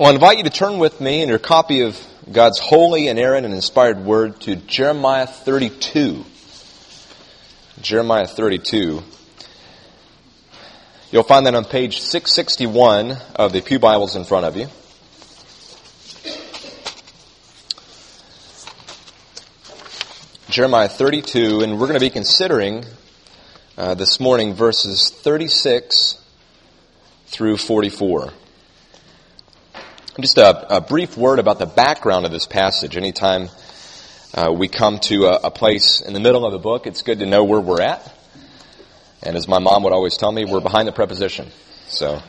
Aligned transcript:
Well, 0.00 0.08
I 0.08 0.14
invite 0.14 0.38
you 0.38 0.44
to 0.44 0.48
turn 0.50 0.78
with 0.78 0.98
me 1.02 1.20
in 1.20 1.28
your 1.28 1.38
copy 1.38 1.82
of 1.82 2.00
God's 2.32 2.58
holy, 2.58 3.08
inerrant, 3.08 3.44
and 3.44 3.54
inspired 3.54 3.98
word 3.98 4.40
to 4.40 4.56
Jeremiah 4.56 5.26
32. 5.26 6.24
Jeremiah 7.82 8.26
32. 8.26 9.02
You'll 11.10 11.22
find 11.22 11.44
that 11.44 11.54
on 11.54 11.66
page 11.66 12.00
661 12.00 13.18
of 13.36 13.52
the 13.52 13.60
Pew 13.60 13.78
Bibles 13.78 14.16
in 14.16 14.24
front 14.24 14.46
of 14.46 14.56
you. 14.56 14.68
Jeremiah 20.48 20.88
32, 20.88 21.60
and 21.60 21.72
we're 21.74 21.88
going 21.88 21.92
to 21.92 22.00
be 22.00 22.08
considering 22.08 22.86
uh, 23.76 23.92
this 23.96 24.18
morning 24.18 24.54
verses 24.54 25.10
36 25.10 26.24
through 27.26 27.58
44. 27.58 28.32
Just 30.18 30.38
a, 30.38 30.76
a, 30.76 30.80
brief 30.80 31.16
word 31.16 31.38
about 31.38 31.60
the 31.60 31.66
background 31.66 32.26
of 32.26 32.32
this 32.32 32.44
passage. 32.44 32.96
Anytime 32.96 33.48
uh, 34.34 34.52
we 34.52 34.66
come 34.66 34.98
to 34.98 35.26
a, 35.26 35.36
a, 35.44 35.50
place 35.52 36.00
in 36.00 36.14
the 36.14 36.20
middle 36.20 36.44
of 36.44 36.52
the 36.52 36.58
book, 36.58 36.88
it's 36.88 37.02
good 37.02 37.20
to 37.20 37.26
know 37.26 37.44
where 37.44 37.60
we're 37.60 37.80
at. 37.80 38.12
And 39.22 39.36
as 39.36 39.46
my 39.46 39.60
mom 39.60 39.84
would 39.84 39.92
always 39.92 40.16
tell 40.16 40.32
me, 40.32 40.44
we're 40.44 40.60
behind 40.60 40.88
the 40.88 40.92
preposition. 40.92 41.52
So, 41.86 42.20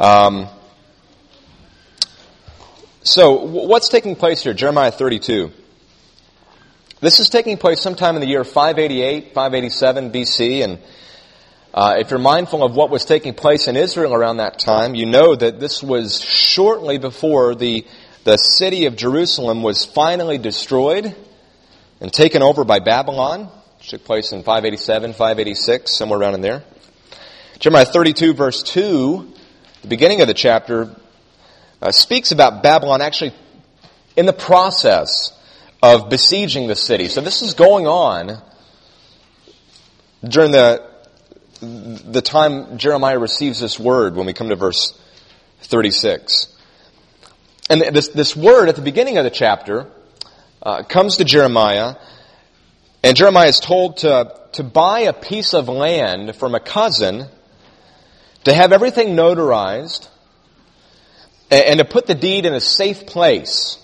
um, 0.00 0.48
so 3.04 3.44
what's 3.44 3.88
taking 3.88 4.16
place 4.16 4.42
here? 4.42 4.52
Jeremiah 4.52 4.90
32. 4.90 5.52
This 7.00 7.20
is 7.20 7.28
taking 7.28 7.56
place 7.56 7.80
sometime 7.80 8.16
in 8.16 8.20
the 8.20 8.26
year 8.26 8.42
588, 8.42 9.32
587 9.32 10.10
BC, 10.10 10.64
and 10.64 10.80
uh, 11.74 11.96
if 11.98 12.10
you're 12.10 12.18
mindful 12.18 12.64
of 12.64 12.74
what 12.74 12.88
was 12.88 13.04
taking 13.04 13.34
place 13.34 13.68
in 13.68 13.76
Israel 13.76 14.14
around 14.14 14.38
that 14.38 14.58
time, 14.58 14.94
you 14.94 15.04
know 15.04 15.34
that 15.34 15.60
this 15.60 15.82
was 15.82 16.20
shortly 16.22 16.98
before 16.98 17.54
the, 17.54 17.84
the 18.24 18.38
city 18.38 18.86
of 18.86 18.96
Jerusalem 18.96 19.62
was 19.62 19.84
finally 19.84 20.38
destroyed 20.38 21.14
and 22.00 22.12
taken 22.12 22.42
over 22.42 22.64
by 22.64 22.78
Babylon, 22.78 23.50
which 23.78 23.90
took 23.90 24.04
place 24.04 24.32
in 24.32 24.42
587, 24.42 25.12
586, 25.12 25.92
somewhere 25.92 26.18
around 26.18 26.34
in 26.34 26.40
there. 26.40 26.64
Jeremiah 27.58 27.84
32 27.84 28.32
verse 28.32 28.62
2, 28.62 29.30
the 29.82 29.88
beginning 29.88 30.22
of 30.22 30.26
the 30.26 30.34
chapter, 30.34 30.94
uh, 31.82 31.92
speaks 31.92 32.32
about 32.32 32.62
Babylon 32.62 33.02
actually 33.02 33.34
in 34.16 34.24
the 34.24 34.32
process 34.32 35.32
of 35.82 36.08
besieging 36.08 36.66
the 36.66 36.74
city. 36.74 37.08
So 37.08 37.20
this 37.20 37.42
is 37.42 37.54
going 37.54 37.86
on 37.86 38.42
during 40.26 40.50
the, 40.50 40.87
the 41.60 42.22
time 42.22 42.78
Jeremiah 42.78 43.18
receives 43.18 43.60
this 43.60 43.78
word 43.78 44.14
when 44.14 44.26
we 44.26 44.32
come 44.32 44.48
to 44.50 44.56
verse 44.56 44.98
36. 45.62 46.54
And 47.70 47.82
this, 47.94 48.08
this 48.08 48.36
word 48.36 48.68
at 48.68 48.76
the 48.76 48.82
beginning 48.82 49.18
of 49.18 49.24
the 49.24 49.30
chapter 49.30 49.86
uh, 50.62 50.82
comes 50.82 51.16
to 51.18 51.24
Jeremiah, 51.24 51.96
and 53.02 53.16
Jeremiah 53.16 53.48
is 53.48 53.60
told 53.60 53.98
to, 53.98 54.34
to 54.52 54.62
buy 54.62 55.00
a 55.00 55.12
piece 55.12 55.52
of 55.52 55.68
land 55.68 56.36
from 56.36 56.54
a 56.54 56.60
cousin, 56.60 57.26
to 58.44 58.54
have 58.54 58.72
everything 58.72 59.08
notarized, 59.08 60.08
and, 61.50 61.64
and 61.64 61.78
to 61.78 61.84
put 61.84 62.06
the 62.06 62.14
deed 62.14 62.46
in 62.46 62.54
a 62.54 62.60
safe 62.60 63.06
place. 63.06 63.78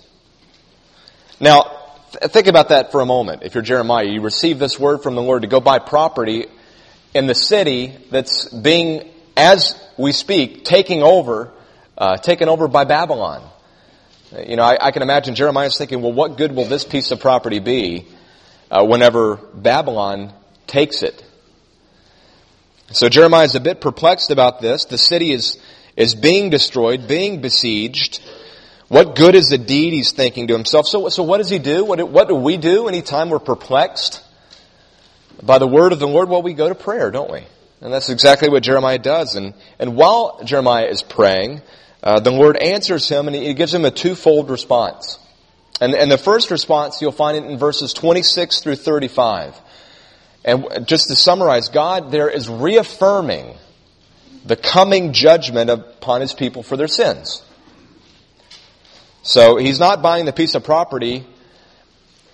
Now, 1.40 1.80
think 2.12 2.46
about 2.46 2.68
that 2.68 2.92
for 2.92 3.00
a 3.00 3.06
moment. 3.06 3.42
If 3.42 3.54
you're 3.54 3.62
Jeremiah, 3.62 4.06
you 4.06 4.20
receive 4.20 4.58
this 4.58 4.78
word 4.78 5.02
from 5.02 5.16
the 5.16 5.22
Lord 5.22 5.42
to 5.42 5.48
go 5.48 5.60
buy 5.60 5.80
property 5.80 6.46
in 7.14 7.28
the 7.28 7.34
city 7.34 7.96
that's 8.10 8.48
being, 8.48 9.08
as 9.36 9.80
we 9.96 10.12
speak, 10.12 10.64
taking 10.64 11.02
over, 11.02 11.52
uh, 11.96 12.16
taken 12.16 12.48
over 12.48 12.66
by 12.68 12.84
Babylon. 12.84 13.48
You 14.46 14.56
know, 14.56 14.64
I, 14.64 14.76
I, 14.88 14.90
can 14.90 15.02
imagine 15.02 15.36
Jeremiah's 15.36 15.78
thinking, 15.78 16.02
well, 16.02 16.12
what 16.12 16.36
good 16.36 16.52
will 16.52 16.64
this 16.64 16.82
piece 16.82 17.12
of 17.12 17.20
property 17.20 17.60
be 17.60 18.08
uh, 18.68 18.84
whenever 18.84 19.36
Babylon 19.36 20.32
takes 20.66 21.04
it? 21.04 21.24
So 22.90 23.08
Jeremiah 23.08 23.44
is 23.44 23.54
a 23.54 23.60
bit 23.60 23.80
perplexed 23.80 24.32
about 24.32 24.60
this. 24.60 24.86
The 24.86 24.98
city 24.98 25.30
is, 25.30 25.58
is 25.96 26.16
being 26.16 26.50
destroyed, 26.50 27.06
being 27.06 27.40
besieged. 27.40 28.20
What 28.88 29.14
good 29.14 29.36
is 29.36 29.50
the 29.50 29.58
deed 29.58 29.92
he's 29.92 30.10
thinking 30.10 30.48
to 30.48 30.52
himself? 30.52 30.88
So, 30.88 31.08
so 31.10 31.22
what 31.22 31.38
does 31.38 31.48
he 31.48 31.60
do? 31.60 31.84
What, 31.84 32.06
what 32.08 32.26
do 32.26 32.34
we 32.34 32.56
do 32.56 32.88
anytime 32.88 33.30
we're 33.30 33.38
perplexed 33.38 34.23
by 35.42 35.58
the 35.58 35.66
word 35.66 35.92
of 35.92 35.98
the 35.98 36.08
Lord? 36.08 36.28
Well, 36.28 36.42
we 36.42 36.54
go 36.54 36.68
to 36.68 36.74
prayer, 36.74 37.10
don't 37.10 37.30
we? 37.30 37.44
And 37.80 37.92
that's 37.92 38.08
exactly 38.08 38.48
what 38.48 38.62
Jeremiah 38.62 38.98
does. 38.98 39.36
And, 39.36 39.54
and 39.78 39.96
while 39.96 40.42
Jeremiah 40.44 40.86
is 40.86 41.02
praying, 41.02 41.60
uh, 42.02 42.20
the 42.20 42.30
Lord 42.30 42.56
answers 42.56 43.08
him 43.08 43.26
and 43.26 43.36
he 43.36 43.54
gives 43.54 43.74
him 43.74 43.84
a 43.84 43.90
twofold 43.90 44.50
response. 44.50 45.18
And, 45.80 45.94
and 45.94 46.10
the 46.10 46.18
first 46.18 46.50
response, 46.50 47.02
you'll 47.02 47.12
find 47.12 47.36
it 47.36 47.50
in 47.50 47.58
verses 47.58 47.92
26 47.92 48.60
through 48.60 48.76
35. 48.76 49.60
And 50.44 50.86
just 50.86 51.08
to 51.08 51.16
summarize, 51.16 51.68
God 51.68 52.10
there 52.10 52.28
is 52.28 52.48
reaffirming 52.48 53.54
the 54.44 54.56
coming 54.56 55.12
judgment 55.12 55.70
upon 55.70 56.20
his 56.20 56.34
people 56.34 56.62
for 56.62 56.76
their 56.76 56.88
sins. 56.88 57.42
So 59.22 59.56
he's 59.56 59.80
not 59.80 60.02
buying 60.02 60.26
the 60.26 60.32
piece 60.34 60.54
of 60.54 60.64
property 60.64 61.24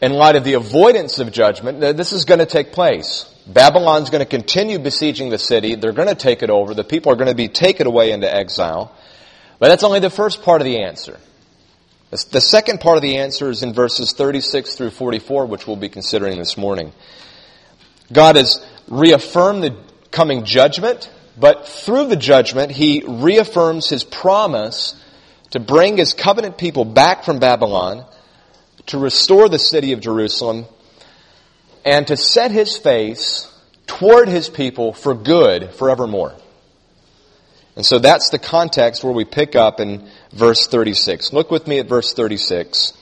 in 0.01 0.13
light 0.13 0.37
of 0.37 0.45
the 0.45 0.55
avoidance 0.55 1.19
of 1.19 1.31
judgment. 1.33 1.81
This 1.81 2.13
is 2.13 2.25
going 2.25 2.41
to 2.41 2.47
take 2.47 2.73
place. 2.73 3.33
Babylon's 3.47 4.11
going 4.11 4.25
to 4.25 4.29
continue 4.29 4.79
besieging 4.79 5.31
the 5.31 5.39
city. 5.39 5.75
They're 5.75 5.93
going 5.93 6.09
to 6.09 6.15
take 6.15 6.43
it 6.43 6.51
over. 6.51 6.75
The 6.75 6.85
people 6.85 7.13
are 7.13 7.17
going 7.17 7.29
to 7.29 7.35
be 7.35 7.49
taken 7.49 7.87
away 7.87 8.13
into 8.13 8.33
exile. 8.33 8.95
But 9.59 9.69
that's 9.69 9.85
only 9.85 10.01
the 10.01 10.11
first 10.11 10.43
part 10.43 10.61
of 10.61 10.65
the 10.65 10.83
answer. 10.83 11.19
The 12.11 12.41
second 12.41 12.81
part 12.81 12.97
of 12.97 13.03
the 13.03 13.19
answer 13.19 13.51
is 13.51 13.63
in 13.63 13.73
verses 13.73 14.13
36 14.13 14.75
through 14.75 14.91
44, 14.91 15.47
which 15.47 15.67
we'll 15.67 15.77
be 15.77 15.89
considering 15.89 16.39
this 16.39 16.57
morning. 16.57 16.93
God 18.13 18.37
has 18.37 18.65
reaffirmed 18.89 19.63
the 19.63 19.77
coming 20.11 20.45
judgment, 20.45 21.11
but 21.39 21.69
through 21.69 22.09
the 22.09 22.17
judgment, 22.17 22.73
He 22.73 23.05
reaffirms 23.07 23.89
His 23.89 24.03
promise 24.03 25.01
to 25.51 25.61
bring 25.61 25.97
his 25.97 26.15
covenant 26.15 26.59
people 26.59 26.85
back 26.85 27.25
from 27.25 27.39
Babylon, 27.39 28.05
to 28.91 28.99
restore 28.99 29.49
the 29.49 29.59
city 29.59 29.93
of 29.93 30.01
Jerusalem, 30.01 30.67
and 31.85 32.07
to 32.07 32.17
set 32.17 32.51
his 32.51 32.77
face 32.77 33.51
toward 33.87 34.29
his 34.29 34.49
people 34.49 34.93
for 34.93 35.15
good 35.15 35.71
forevermore. 35.75 36.35
And 37.77 37.87
so 37.87 37.99
that's 37.99 38.31
the 38.31 38.39
context 38.39 39.03
where 39.03 39.13
we 39.13 39.25
pick 39.25 39.57
up 39.57 39.81
in 39.81 40.09
verse 40.33 40.67
36. 40.67 41.33
Look 41.33 41.51
with 41.51 41.67
me 41.67 41.79
at 41.79 41.89
verse 41.89 42.13
36 42.13 42.93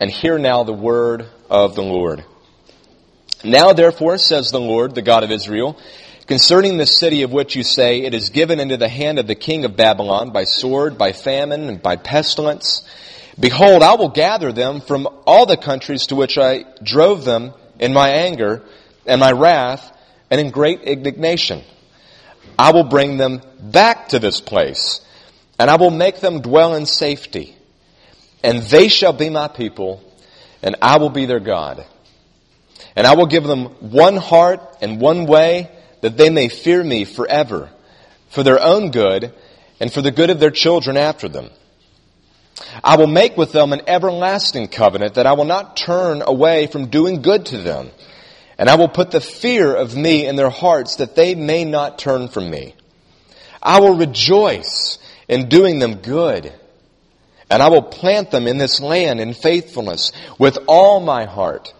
and 0.00 0.10
hear 0.10 0.38
now 0.38 0.64
the 0.64 0.72
word 0.72 1.26
of 1.48 1.76
the 1.76 1.82
Lord. 1.82 2.24
Now 3.44 3.72
therefore, 3.72 4.18
says 4.18 4.50
the 4.50 4.60
Lord, 4.60 4.94
the 4.94 5.02
God 5.02 5.22
of 5.22 5.30
Israel, 5.30 5.78
Concerning 6.26 6.76
the 6.76 6.86
city 6.86 7.22
of 7.22 7.30
which 7.30 7.54
you 7.54 7.62
say, 7.62 8.00
it 8.00 8.12
is 8.12 8.30
given 8.30 8.58
into 8.58 8.76
the 8.76 8.88
hand 8.88 9.20
of 9.20 9.28
the 9.28 9.36
king 9.36 9.64
of 9.64 9.76
Babylon 9.76 10.30
by 10.30 10.42
sword, 10.42 10.98
by 10.98 11.12
famine, 11.12 11.68
and 11.68 11.80
by 11.80 11.94
pestilence. 11.94 12.82
Behold, 13.38 13.82
I 13.82 13.94
will 13.94 14.08
gather 14.08 14.52
them 14.52 14.80
from 14.80 15.06
all 15.26 15.46
the 15.46 15.56
countries 15.56 16.06
to 16.06 16.16
which 16.16 16.38
I 16.38 16.64
drove 16.82 17.24
them 17.24 17.52
in 17.78 17.92
my 17.92 18.08
anger 18.08 18.62
and 19.04 19.20
my 19.20 19.32
wrath 19.32 19.96
and 20.30 20.40
in 20.40 20.50
great 20.50 20.82
indignation. 20.82 21.62
I 22.58 22.72
will 22.72 22.84
bring 22.84 23.18
them 23.18 23.42
back 23.60 24.08
to 24.08 24.18
this 24.18 24.40
place 24.40 25.00
and 25.58 25.70
I 25.70 25.76
will 25.76 25.90
make 25.90 26.20
them 26.20 26.40
dwell 26.40 26.74
in 26.74 26.86
safety. 26.86 27.54
And 28.42 28.62
they 28.62 28.88
shall 28.88 29.12
be 29.12 29.28
my 29.28 29.48
people 29.48 30.02
and 30.62 30.76
I 30.80 30.98
will 30.98 31.10
be 31.10 31.26
their 31.26 31.40
God. 31.40 31.84
And 32.94 33.06
I 33.06 33.14
will 33.14 33.26
give 33.26 33.44
them 33.44 33.66
one 33.92 34.16
heart 34.16 34.60
and 34.80 35.00
one 35.00 35.26
way 35.26 35.70
that 36.00 36.16
they 36.16 36.30
may 36.30 36.48
fear 36.48 36.82
me 36.82 37.04
forever, 37.04 37.70
for 38.30 38.42
their 38.42 38.62
own 38.62 38.90
good 38.90 39.34
and 39.80 39.92
for 39.92 40.00
the 40.00 40.10
good 40.10 40.30
of 40.30 40.40
their 40.40 40.50
children 40.50 40.96
after 40.96 41.28
them. 41.28 41.50
I 42.82 42.96
will 42.96 43.06
make 43.06 43.36
with 43.36 43.52
them 43.52 43.72
an 43.72 43.82
everlasting 43.86 44.68
covenant 44.68 45.14
that 45.14 45.26
I 45.26 45.34
will 45.34 45.44
not 45.44 45.76
turn 45.76 46.22
away 46.22 46.66
from 46.66 46.88
doing 46.88 47.22
good 47.22 47.46
to 47.46 47.58
them. 47.58 47.90
And 48.58 48.70
I 48.70 48.76
will 48.76 48.88
put 48.88 49.10
the 49.10 49.20
fear 49.20 49.74
of 49.74 49.94
me 49.94 50.26
in 50.26 50.36
their 50.36 50.50
hearts 50.50 50.96
that 50.96 51.14
they 51.14 51.34
may 51.34 51.64
not 51.64 51.98
turn 51.98 52.28
from 52.28 52.50
me. 52.50 52.74
I 53.62 53.80
will 53.80 53.96
rejoice 53.96 54.98
in 55.28 55.48
doing 55.48 55.78
them 55.78 55.96
good. 55.96 56.52
And 57.50 57.62
I 57.62 57.68
will 57.68 57.82
plant 57.82 58.30
them 58.30 58.46
in 58.46 58.58
this 58.58 58.80
land 58.80 59.20
in 59.20 59.34
faithfulness 59.34 60.12
with 60.38 60.58
all 60.66 61.00
my 61.00 61.26
heart 61.26 61.74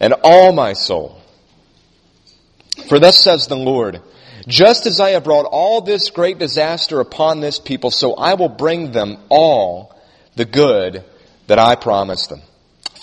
and 0.00 0.14
all 0.22 0.52
my 0.52 0.72
soul. 0.72 1.20
For 2.88 2.98
thus 2.98 3.22
says 3.22 3.46
the 3.46 3.56
Lord, 3.56 4.02
just 4.46 4.86
as 4.86 5.00
I 5.00 5.10
have 5.10 5.24
brought 5.24 5.46
all 5.46 5.80
this 5.80 6.10
great 6.10 6.38
disaster 6.38 7.00
upon 7.00 7.40
this 7.40 7.58
people, 7.58 7.90
so 7.90 8.14
I 8.14 8.34
will 8.34 8.48
bring 8.48 8.92
them 8.92 9.18
all 9.28 9.94
the 10.36 10.44
good 10.44 11.04
that 11.46 11.58
I 11.58 11.74
promised 11.76 12.28
them. 12.28 12.42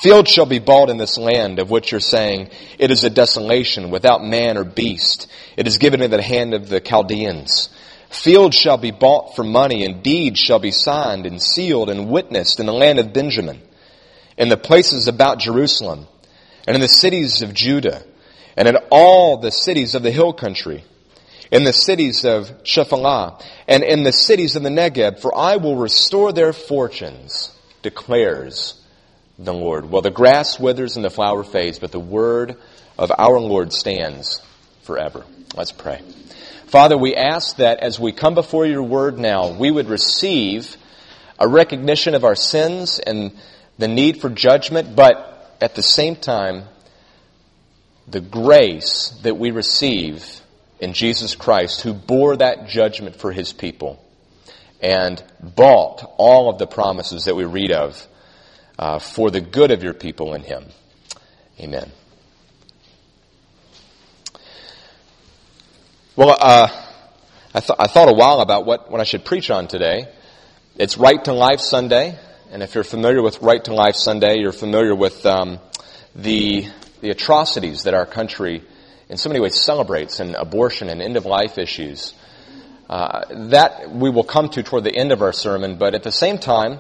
Fields 0.02 0.32
shall 0.32 0.48
be 0.48 0.60
bought 0.60 0.90
in 0.90 0.98
this 0.98 1.18
land 1.18 1.60
of 1.60 1.70
which 1.70 1.92
you're 1.92 2.00
saying, 2.00 2.50
it 2.80 2.90
is 2.90 3.04
a 3.04 3.10
desolation 3.10 3.92
without 3.92 4.24
man 4.24 4.58
or 4.58 4.64
beast. 4.64 5.28
It 5.56 5.68
is 5.68 5.78
given 5.78 6.02
into 6.02 6.18
the 6.18 6.24
hand 6.24 6.56
of 6.56 6.70
the 6.70 6.80
Chaldeans. 6.80 7.70
Fields 8.10 8.56
shall 8.56 8.78
be 8.78 8.92
bought 8.92 9.36
for 9.36 9.44
money 9.44 9.86
and 9.86 10.04
deeds 10.04 10.40
shall 10.40 10.60
be 10.60 10.72
signed 10.72 11.26
and 11.26 11.42
sealed 11.42 11.90
and 11.90 12.10
witnessed 12.10 12.60
in 12.60 12.66
the 12.66 12.74
land 12.74 12.98
of 12.98 13.14
Benjamin, 13.14 13.62
in 14.38 14.50
the 14.50 14.58
places 14.58 15.08
about 15.08 15.40
Jerusalem, 15.40 16.08
and 16.68 16.76
in 16.76 16.82
the 16.82 16.88
cities 16.88 17.42
of 17.42 17.54
Judah, 17.54 18.04
and 18.58 18.68
in 18.68 18.78
all 18.90 19.38
the 19.38 19.52
cities 19.52 19.94
of 19.94 20.04
the 20.04 20.12
hill 20.12 20.34
country, 20.34 20.84
in 21.52 21.66
the 21.66 21.74
cities 21.74 22.24
of 22.24 22.64
Shephelah, 22.64 23.44
and 23.68 23.84
in 23.84 24.04
the 24.04 24.14
cities 24.14 24.56
of 24.56 24.64
the 24.64 24.70
Negeb, 24.70 25.20
for 25.20 25.36
I 25.38 25.58
will 25.58 25.76
restore 25.76 26.32
their 26.32 26.54
fortunes, 26.54 27.54
declares 27.82 28.82
the 29.38 29.54
Lord. 29.54 29.92
Well, 29.92 30.02
the 30.02 30.12
grass 30.12 30.60
withers 30.60 30.96
and 30.96 31.04
the 31.04 31.10
flower 31.10 31.44
fades, 31.44 31.78
but 31.78 31.92
the 31.92 32.00
word 32.00 32.56
of 32.98 33.12
our 33.18 33.40
Lord 33.40 33.74
stands 33.74 34.42
forever. 34.84 35.26
Let's 35.56 35.74
pray. 35.74 36.02
Father, 36.68 36.98
we 36.98 37.16
ask 37.16 37.58
that 37.58 37.80
as 37.80 38.00
we 38.00 38.14
come 38.14 38.34
before 38.34 38.66
your 38.66 38.84
word 38.84 39.20
now, 39.20 39.52
we 39.52 39.70
would 39.70 39.90
receive 39.90 40.78
a 41.38 41.48
recognition 41.48 42.16
of 42.16 42.24
our 42.24 42.36
sins 42.36 43.00
and 43.00 43.38
the 43.78 43.90
need 43.90 44.22
for 44.22 44.30
judgment, 44.30 44.96
but 44.96 45.58
at 45.60 45.76
the 45.76 45.84
same 45.84 46.16
time, 46.16 46.64
the 48.08 48.22
grace 48.22 49.10
that 49.24 49.38
we 49.38 49.52
receive 49.52 50.42
in 50.82 50.94
Jesus 50.94 51.36
Christ, 51.36 51.82
who 51.82 51.94
bore 51.94 52.36
that 52.36 52.68
judgment 52.68 53.16
for 53.16 53.32
his 53.32 53.54
people 53.54 54.04
and 54.82 55.24
bought 55.40 56.04
all 56.18 56.50
of 56.50 56.58
the 56.58 56.68
promises 56.68 57.26
that 57.26 57.36
we 57.36 57.46
read 57.46 57.72
of 57.72 58.08
uh, 58.78 59.00
for 59.00 59.32
the 59.32 59.40
good 59.40 59.72
of 59.72 59.84
your 59.84 59.94
people 59.94 60.34
in 60.34 60.42
him. 60.42 60.66
Amen. 61.60 61.92
Well, 66.16 66.36
uh, 66.38 66.68
I, 67.54 67.60
th- 67.60 67.80
I 67.80 67.88
thought 67.88 68.10
a 68.10 68.14
while 68.14 68.42
about 68.42 68.66
what, 68.66 68.92
what 68.92 69.00
I 69.00 69.04
should 69.06 69.24
preach 69.24 69.50
on 69.50 69.68
today. 69.68 70.08
It's 70.76 70.98
Right 70.98 71.24
to 71.26 71.34
Life 71.34 71.62
Sunday, 71.62 72.18
and 72.52 72.64
if 72.64 72.76
you're 72.76 72.84
familiar 72.84 73.22
with 73.22 73.42
Right 73.42 73.64
to 73.66 73.74
Life 73.74 73.96
Sunday, 73.96 74.40
you're 74.40 74.52
familiar 74.52 74.96
with 74.96 75.26
um, 75.26 75.60
the 76.16 76.68
the 77.02 77.10
atrocities 77.10 77.84
that 77.84 77.94
our 77.94 78.06
country, 78.06 78.64
in 79.12 79.18
so 79.18 79.28
many 79.28 79.42
ways, 79.42 79.60
celebrates 79.60 80.22
in 80.22 80.36
abortion 80.36 80.88
and 80.88 81.02
end 81.02 81.18
of 81.18 81.26
life 81.26 81.58
issues. 81.58 82.14
Uh, 82.90 83.50
that 83.50 83.92
we 83.92 84.10
will 84.10 84.24
come 84.24 84.48
to 84.50 84.64
toward 84.64 84.86
the 84.86 84.96
end 84.96 85.12
of 85.12 85.22
our 85.22 85.34
sermon, 85.34 85.78
but 85.78 85.94
at 85.94 86.04
the 86.04 86.12
same 86.12 86.38
time, 86.38 86.80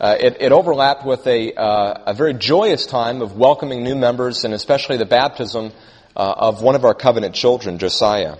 uh, 0.00 0.16
it, 0.18 0.36
it, 0.40 0.52
overlapped 0.52 1.04
with 1.04 1.26
a, 1.26 1.52
uh, 1.54 2.04
a, 2.06 2.14
very 2.14 2.34
joyous 2.34 2.86
time 2.86 3.22
of 3.22 3.36
welcoming 3.36 3.84
new 3.84 3.94
members 3.94 4.44
and 4.44 4.52
especially 4.52 4.96
the 4.96 5.04
baptism 5.04 5.72
uh, 6.16 6.34
of 6.36 6.62
one 6.62 6.74
of 6.74 6.84
our 6.84 6.94
covenant 6.94 7.34
children, 7.34 7.78
Josiah. 7.78 8.36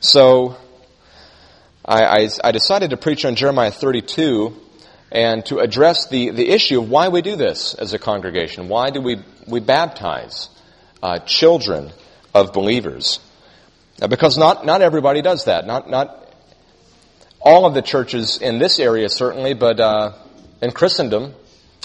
So 0.00 0.56
I, 1.84 2.04
I, 2.04 2.28
I, 2.42 2.52
decided 2.52 2.90
to 2.90 2.96
preach 2.96 3.26
on 3.26 3.36
Jeremiah 3.36 3.70
32 3.70 4.56
and 5.12 5.44
to 5.46 5.58
address 5.58 6.08
the, 6.08 6.30
the 6.30 6.48
issue 6.48 6.80
of 6.80 6.90
why 6.90 7.08
we 7.08 7.20
do 7.20 7.36
this 7.36 7.74
as 7.74 7.92
a 7.92 7.98
congregation. 7.98 8.68
Why 8.68 8.88
do 8.90 9.02
we, 9.02 9.22
we 9.46 9.60
baptize 9.60 10.48
uh, 11.02 11.18
children 11.20 11.92
of 12.34 12.52
believers? 12.52 13.20
Because 14.08 14.36
not, 14.36 14.66
not 14.66 14.82
everybody 14.82 15.22
does 15.22 15.44
that. 15.44 15.66
Not, 15.66 15.88
not 15.88 16.28
all 17.40 17.64
of 17.64 17.74
the 17.74 17.82
churches 17.82 18.38
in 18.38 18.58
this 18.58 18.80
area, 18.80 19.08
certainly, 19.08 19.54
but 19.54 19.78
uh, 19.78 20.12
in 20.60 20.72
Christendom 20.72 21.34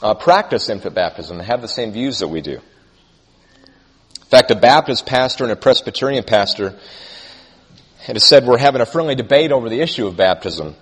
uh, 0.01 0.16
practice 0.16 0.69
infant 0.69 0.96
baptism. 0.96 1.38
They 1.38 1.44
have 1.44 1.62
the 1.62 1.68
same 1.68 1.92
views 1.92 2.19
that 2.19 2.30
we 2.30 2.42
do. 2.42 2.56
In 2.56 4.25
fact, 4.30 4.51
a 4.51 4.56
Baptist 4.56 5.06
pastor 5.06 5.44
and 5.44 5.54
a 5.54 5.56
Presbyterian 5.56 6.24
pastor 6.24 6.78
it 8.10 8.18
is 8.18 8.24
said 8.24 8.46
we're 8.46 8.57
having 8.57 8.81
a 8.81 8.88
friendly 8.88 9.13
debate 9.13 9.51
over 9.51 9.69
the 9.69 9.81
issue 9.81 10.07
of 10.07 10.18
baptism. 10.18 10.75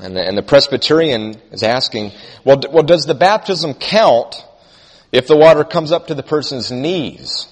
And 0.00 0.16
the, 0.16 0.26
and 0.26 0.36
the 0.36 0.42
Presbyterian 0.42 1.40
is 1.50 1.62
asking, 1.62 2.12
well, 2.44 2.56
d- 2.56 2.68
well, 2.70 2.82
does 2.82 3.06
the 3.06 3.14
baptism 3.14 3.74
count 3.74 4.44
if 5.12 5.26
the 5.26 5.36
water 5.36 5.64
comes 5.64 5.92
up 5.92 6.08
to 6.08 6.14
the 6.14 6.22
person's 6.22 6.70
knees? 6.70 7.46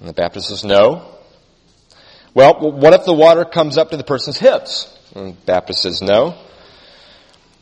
And 0.00 0.08
the 0.08 0.12
Baptist 0.14 0.48
says, 0.48 0.64
no. 0.64 1.16
Well, 2.34 2.72
what 2.72 2.94
if 2.94 3.04
the 3.04 3.14
water 3.14 3.44
comes 3.44 3.76
up 3.78 3.90
to 3.90 3.96
the 3.96 4.04
person's 4.04 4.38
hips? 4.38 4.96
And 5.14 5.34
the 5.34 5.40
Baptist 5.42 5.82
says, 5.82 6.00
no. 6.00 6.36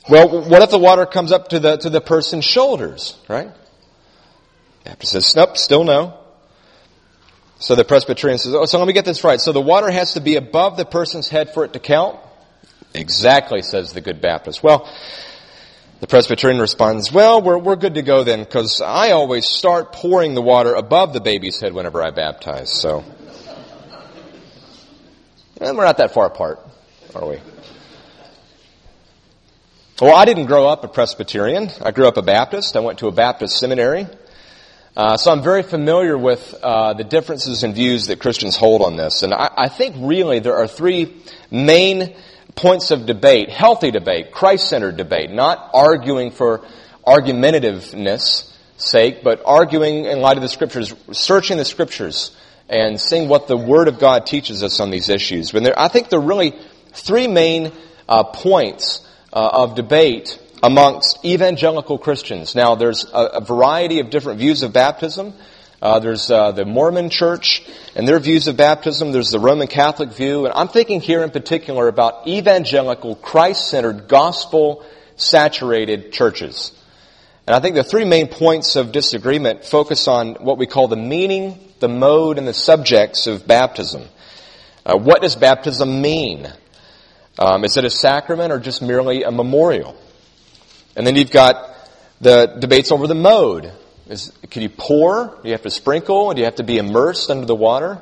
Well, 0.09 0.49
what 0.49 0.63
if 0.63 0.71
the 0.71 0.79
water 0.79 1.05
comes 1.05 1.33
up 1.33 1.49
to 1.49 1.59
the, 1.59 1.77
to 1.77 1.91
the 1.91 2.01
person's 2.01 2.45
shoulders, 2.45 3.19
right? 3.29 3.51
Baptist 4.85 5.13
says, 5.13 5.35
nope, 5.37 5.59
still 5.59 5.85
no. 5.85 6.19
So 7.59 7.75
the 7.75 7.85
Presbyterian 7.85 8.39
says, 8.39 8.55
oh, 8.55 8.65
so 8.65 8.79
let 8.79 8.87
me 8.87 8.95
get 8.95 9.05
this 9.05 9.25
right. 9.25 9.41
So 9.41 9.53
the 9.53 9.61
water 9.61 9.91
has 9.91 10.15
to 10.15 10.21
be 10.21 10.37
above 10.37 10.77
the 10.77 10.85
person's 10.85 11.29
head 11.29 11.53
for 11.53 11.65
it 11.65 11.73
to 11.73 11.81
count? 11.81 12.19
Exactly, 12.95 13.63
says 13.63 13.93
the 13.93 14.01
good 14.01 14.21
Baptist. 14.21 14.63
Well, 14.63 14.89
the 16.01 16.07
Presbyterian 16.07 16.61
responds, 16.61 17.13
well, 17.13 17.43
we're, 17.43 17.59
we're 17.59 17.77
good 17.77 17.95
to 17.95 18.03
go 18.03 18.25
then, 18.25 18.41
because 18.41 18.81
I 18.81 19.11
always 19.11 19.47
start 19.47 19.93
pouring 19.93 20.35
the 20.35 20.43
water 20.43 20.75
above 20.75 21.13
the 21.13 21.21
baby's 21.21 21.61
head 21.61 21.73
whenever 21.73 22.03
I 22.03 22.11
baptize, 22.11 22.73
so. 22.73 23.05
And 25.61 25.77
we're 25.77 25.85
not 25.85 25.97
that 25.97 26.15
far 26.15 26.27
apart, 26.27 26.61
are 27.15 27.27
we? 27.27 27.39
Well, 30.01 30.15
I 30.15 30.25
didn't 30.25 30.47
grow 30.47 30.69
up 30.69 30.85
a 30.85 30.89
Presbyterian. 30.89 31.71
I 31.83 31.91
grew 31.91 32.07
up 32.07 32.17
a 32.17 32.23
Baptist. 32.23 32.77
I 32.77 32.81
went 32.81 33.01
to 33.01 33.09
a 33.09 33.13
Baptist 33.13 33.59
seminary. 33.59 34.07
Uh, 34.97 35.17
so 35.17 35.33
I'm 35.33 35.43
very 35.43 35.65
familiar 35.65 36.17
with 36.17 36.55
uh, 36.63 36.95
the 36.95 37.03
differences 37.03 37.65
in 37.65 37.75
views 37.75 38.07
that 38.07 38.21
Christians 38.21 38.57
hold 38.57 38.83
on 38.83 38.97
this. 38.97 39.25
And 39.25 39.35
I, 39.35 39.51
I 39.57 39.69
think 39.69 39.97
really 39.99 40.39
there 40.39 40.57
are 40.57 40.69
three 40.69 41.17
main 41.51 42.15
points 42.59 42.91
of 42.91 43.07
debate, 43.07 43.51
healthy 43.51 43.93
debate, 43.93 44.33
Christ-centered 44.33 44.97
debate, 44.97 45.31
not 45.31 45.71
arguing 45.73 46.33
for 46.33 46.67
argumentativeness 47.07 48.53
sake, 48.77 49.23
but 49.23 49.41
arguing 49.47 50.07
in 50.07 50.21
light 50.21 50.37
of 50.37 50.43
the 50.43 50.49
scriptures, 50.49 50.93
searching 51.13 51.57
the 51.57 51.65
scriptures 51.65 52.37
and 52.69 53.01
seeing 53.01 53.29
what 53.29 53.47
the 53.47 53.57
Word 53.57 53.87
of 53.87 54.01
God 54.01 54.27
teaches 54.27 54.65
us 54.65 54.81
on 54.81 54.91
these 54.91 55.09
issues. 55.09 55.53
But 55.53 55.63
there, 55.63 55.79
I 55.79 55.87
think 55.87 56.09
there 56.09 56.19
are 56.19 56.27
really 56.27 56.53
three 56.93 57.29
main 57.29 57.73
uh, 58.09 58.25
points 58.25 59.07
uh, 59.33 59.51
of 59.53 59.77
debate 59.77 60.39
amongst 60.61 61.25
evangelical 61.25 61.97
Christians. 61.97 62.57
Now, 62.57 62.75
there's 62.75 63.05
a, 63.05 63.39
a 63.39 63.41
variety 63.41 64.01
of 64.01 64.11
different 64.11 64.41
views 64.41 64.65
of 64.65 64.73
baptism. 64.73 65.33
Uh, 65.81 66.01
there's 66.01 66.29
uh, 66.29 66.51
the 66.51 66.65
Mormon 66.65 67.09
Church 67.09 67.63
and 67.95 68.09
their 68.09 68.19
views 68.19 68.49
of 68.49 68.57
baptism. 68.57 69.13
There's 69.13 69.31
the 69.31 69.39
Roman 69.39 69.69
Catholic 69.69 70.11
view, 70.11 70.45
and 70.45 70.53
I'm 70.53 70.67
thinking 70.67 71.01
here 71.01 71.23
in 71.23 71.31
particular 71.31 71.87
about 71.87 72.27
evangelical, 72.27 73.15
Christ-centered, 73.15 74.09
gospel-saturated 74.09 76.13
churches. 76.13 76.73
And 77.47 77.55
I 77.55 77.61
think 77.61 77.77
the 77.77 77.85
three 77.85 78.05
main 78.05 78.27
points 78.27 78.75
of 78.75 78.91
disagreement 78.91 79.65
focus 79.65 80.09
on 80.09 80.35
what 80.35 80.59
we 80.59 80.67
call 80.67 80.89
the 80.89 80.97
meaning, 80.97 81.61
the 81.79 81.89
mode, 81.89 82.39
and 82.39 82.49
the 82.49 82.55
subjects 82.55 83.29
of 83.29 83.47
baptism. 83.47 84.03
Uh, 84.85 84.99
what 84.99 85.23
does 85.23 85.37
baptism 85.37 86.03
mean? 86.03 86.53
Um, 87.39 87.65
is 87.65 87.77
it 87.77 87.85
a 87.85 87.91
sacrament 87.91 88.53
or 88.53 88.59
just 88.59 88.83
merely 88.83 89.23
a 89.23 89.31
memorial? 89.31 89.97
And 90.97 91.07
then 91.07 91.15
you've 91.15 91.31
got 91.31 91.77
the 92.21 92.57
debates 92.59 92.91
over 92.91 93.07
the 93.07 93.15
mode. 93.15 93.73
Is, 94.09 94.33
can 94.51 94.63
you 94.63 94.71
pour? 94.71 95.39
Do 95.43 95.49
you 95.49 95.53
have 95.53 95.63
to 95.63 95.71
sprinkle? 95.71 96.33
Do 96.33 96.39
you 96.39 96.47
have 96.47 96.57
to 96.57 96.63
be 96.63 96.79
immersed 96.79 97.31
under 97.31 97.47
the 97.47 97.55
water? 97.55 98.01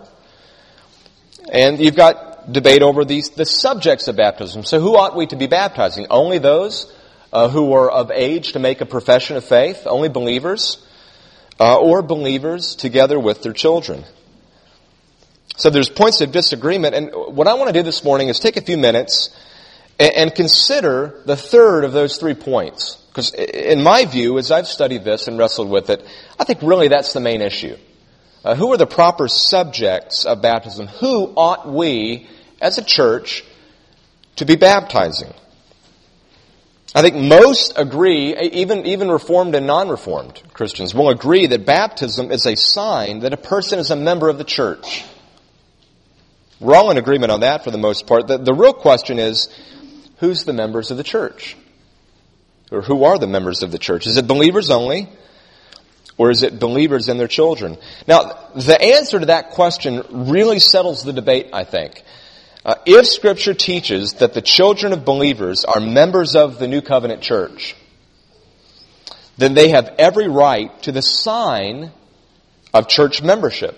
And 1.51 1.81
you've 1.81 1.97
got 1.97 2.53
debate 2.53 2.83
over 2.83 3.05
these, 3.05 3.31
the 3.31 3.45
subjects 3.45 4.07
of 4.09 4.17
baptism. 4.17 4.65
So 4.65 4.81
who 4.81 4.97
ought 4.97 5.17
we 5.17 5.27
to 5.27 5.37
be 5.37 5.47
baptizing? 5.47 6.07
Only 6.11 6.39
those 6.39 6.93
uh, 7.33 7.49
who 7.49 7.73
are 7.73 7.91
of 7.91 8.11
age 8.11 8.53
to 8.53 8.61
make 8.61 8.81
a 8.81 8.87
profession 8.87 9.37
of 9.37 9.45
faith? 9.45 9.87
Only 9.87 10.09
believers? 10.09 10.83
Uh, 11.59 11.79
or 11.81 12.03
believers 12.03 12.77
together 12.77 13.19
with 13.19 13.43
their 13.43 13.53
children? 13.53 14.05
So 15.57 15.71
there's 15.71 15.89
points 15.89 16.21
of 16.21 16.33
disagreement, 16.33 16.95
and 16.95 17.11
what 17.13 17.47
I 17.47 17.55
want 17.55 17.69
to 17.69 17.73
do 17.73 17.83
this 17.83 18.05
morning 18.05 18.29
is 18.29 18.39
take 18.39 18.59
a 18.59 18.61
few 18.61 18.77
minutes 18.77 19.31
and, 19.99 20.13
and 20.15 20.35
consider 20.35 21.23
the 21.25 21.37
third 21.37 21.85
of 21.85 21.93
those 21.93 22.19
three 22.19 22.35
points. 22.35 23.03
Because 23.17 23.33
in 23.33 23.83
my 23.83 24.05
view, 24.05 24.37
as 24.37 24.51
I've 24.51 24.67
studied 24.67 25.03
this 25.03 25.27
and 25.27 25.39
wrestled 25.39 25.71
with 25.71 25.89
it, 25.89 26.07
I 26.39 26.45
think 26.45 26.61
really 26.61 26.89
that's 26.89 27.15
the 27.15 27.21
main 27.21 27.41
issue. 27.41 27.75
Uh, 28.45 28.55
who 28.55 28.71
are 28.75 28.77
the 28.77 28.87
proper 28.87 29.27
subjects 29.27 30.27
of 30.27 30.43
baptism? 30.43 30.87
Who 30.87 31.33
ought 31.35 31.67
we, 31.67 32.29
as 32.61 32.77
a 32.77 32.85
church, 32.85 33.43
to 34.37 34.45
be 34.45 34.57
baptizing? 34.57 35.33
I 36.95 37.01
think 37.01 37.17
most 37.17 37.73
agree, 37.77 38.37
even, 38.37 38.85
even 38.85 39.11
Reformed 39.11 39.55
and 39.55 39.67
non-Reformed 39.67 40.43
Christians 40.53 40.95
will 40.95 41.09
agree 41.09 41.47
that 41.47 41.65
baptism 41.65 42.31
is 42.31 42.45
a 42.45 42.55
sign 42.55 43.21
that 43.21 43.33
a 43.33 43.39
person 43.39 43.79
is 43.79 43.91
a 43.91 43.97
member 43.97 44.29
of 44.29 44.37
the 44.37 44.45
church. 44.45 45.07
We're 46.61 46.77
all 46.77 46.91
in 46.91 46.99
agreement 46.99 47.33
on 47.33 47.41
that 47.41 47.65
for 47.65 47.71
the 47.71 47.79
most 47.79 48.07
part. 48.07 48.27
The, 48.27 48.37
the 48.37 48.53
real 48.53 48.75
question 48.75 49.19
is, 49.19 49.49
who's 50.19 50.45
the 50.45 50.53
members 50.53 50.91
of 50.91 50.99
the 50.99 51.03
church? 51.03 51.57
Or 52.71 52.83
who 52.83 53.05
are 53.05 53.19
the 53.19 53.27
members 53.27 53.63
of 53.63 53.71
the 53.71 53.79
church? 53.79 54.07
Is 54.07 54.17
it 54.17 54.27
believers 54.27 54.71
only? 54.71 55.09
Or 56.19 56.31
is 56.31 56.43
it 56.43 56.59
believers 56.59 57.09
and 57.09 57.21
their 57.21 57.29
children? 57.29 57.77
Now, 58.09 58.39
the 58.55 58.81
answer 58.81 59.21
to 59.21 59.27
that 59.27 59.51
question 59.51 60.03
really 60.11 60.59
settles 60.59 61.03
the 61.03 61.13
debate, 61.13 61.51
I 61.53 61.65
think. 61.65 62.03
Uh, 62.65 62.75
if 62.85 63.07
Scripture 63.07 63.55
teaches 63.55 64.15
that 64.15 64.35
the 64.35 64.43
children 64.43 64.93
of 64.93 65.05
believers 65.05 65.65
are 65.65 65.81
members 65.81 66.35
of 66.35 66.59
the 66.59 66.67
New 66.67 66.81
Covenant 66.81 67.23
Church, 67.23 67.77
then 69.37 69.55
they 69.55 69.69
have 69.69 69.95
every 69.99 70.29
right 70.29 70.83
to 70.83 70.93
the 70.93 71.03
sign 71.03 71.93
of 72.73 72.89
church 72.89 73.23
membership. 73.23 73.77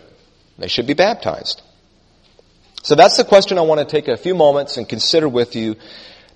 They 0.59 0.69
should 0.69 0.87
be 0.87 0.95
baptized. 0.95 1.61
So 2.83 2.95
that's 2.95 3.17
the 3.17 3.25
question 3.25 3.59
I 3.59 3.63
want 3.63 3.81
to 3.81 3.85
take 3.85 4.09
a 4.09 4.17
few 4.17 4.35
moments 4.35 4.77
and 4.77 4.89
consider 4.89 5.29
with 5.29 5.57
you 5.57 5.77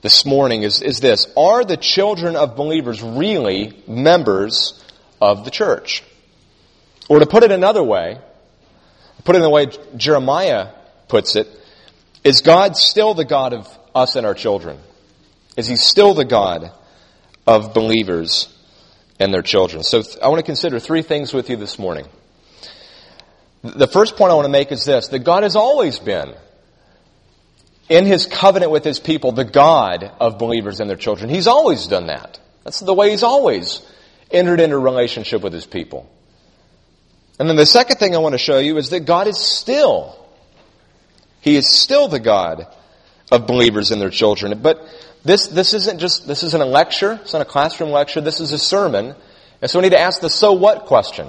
this 0.02 0.26
morning 0.26 0.64
is, 0.64 0.82
is 0.82 1.00
this. 1.00 1.26
Are 1.36 1.64
the 1.64 1.76
children 1.76 2.36
of 2.36 2.56
believers 2.56 3.02
really 3.02 3.82
members 3.86 4.84
of 5.20 5.44
the 5.44 5.50
church? 5.50 6.02
Or 7.08 7.20
to 7.20 7.26
put 7.26 7.44
it 7.44 7.52
another 7.52 7.82
way, 7.82 8.18
put 9.24 9.36
it 9.36 9.38
in 9.38 9.42
the 9.42 9.50
way 9.50 9.68
Jeremiah 9.96 10.68
puts 11.08 11.36
it, 11.36 11.48
is 12.24 12.40
God 12.40 12.76
still 12.76 13.14
the 13.14 13.24
God 13.24 13.52
of 13.52 13.68
us 13.94 14.16
and 14.16 14.26
our 14.26 14.34
children? 14.34 14.78
Is 15.56 15.66
he 15.66 15.76
still 15.76 16.14
the 16.14 16.24
God 16.24 16.72
of 17.46 17.74
believers 17.74 18.48
and 19.20 19.32
their 19.32 19.42
children? 19.42 19.82
So 19.82 20.02
I 20.20 20.28
want 20.28 20.40
to 20.40 20.44
consider 20.46 20.80
three 20.80 21.02
things 21.02 21.32
with 21.32 21.48
you 21.48 21.56
this 21.56 21.78
morning. 21.78 22.06
The 23.62 23.86
first 23.86 24.16
point 24.16 24.32
I 24.32 24.34
want 24.34 24.46
to 24.46 24.52
make 24.52 24.72
is 24.72 24.84
this, 24.84 25.08
that 25.08 25.20
God 25.20 25.44
has 25.44 25.54
always 25.54 26.00
been 26.00 26.34
in 27.92 28.06
his 28.06 28.24
covenant 28.24 28.72
with 28.72 28.84
his 28.84 28.98
people, 28.98 29.32
the 29.32 29.44
God 29.44 30.10
of 30.18 30.38
believers 30.38 30.80
and 30.80 30.88
their 30.88 30.96
children. 30.96 31.28
He's 31.28 31.46
always 31.46 31.86
done 31.86 32.06
that. 32.06 32.40
That's 32.64 32.80
the 32.80 32.94
way 32.94 33.10
he's 33.10 33.22
always 33.22 33.82
entered 34.30 34.60
into 34.60 34.78
relationship 34.78 35.42
with 35.42 35.52
his 35.52 35.66
people. 35.66 36.10
And 37.38 37.50
then 37.50 37.56
the 37.56 37.66
second 37.66 37.98
thing 37.98 38.14
I 38.14 38.18
want 38.18 38.32
to 38.32 38.38
show 38.38 38.58
you 38.58 38.78
is 38.78 38.88
that 38.90 39.00
God 39.00 39.26
is 39.26 39.36
still, 39.36 40.16
he 41.42 41.54
is 41.56 41.68
still 41.68 42.08
the 42.08 42.18
God 42.18 42.66
of 43.30 43.46
believers 43.46 43.90
and 43.90 44.00
their 44.00 44.08
children. 44.08 44.58
But 44.62 44.88
this, 45.22 45.48
this 45.48 45.74
isn't 45.74 45.98
just, 45.98 46.26
this 46.26 46.42
isn't 46.44 46.62
a 46.62 46.66
lecture, 46.66 47.18
it's 47.20 47.34
not 47.34 47.42
a 47.42 47.46
classroom 47.46 47.90
lecture, 47.90 48.22
this 48.22 48.40
is 48.40 48.52
a 48.52 48.58
sermon. 48.58 49.14
And 49.60 49.70
so 49.70 49.80
we 49.80 49.82
need 49.82 49.96
to 49.96 50.00
ask 50.00 50.22
the 50.22 50.30
so 50.30 50.54
what 50.54 50.86
question. 50.86 51.28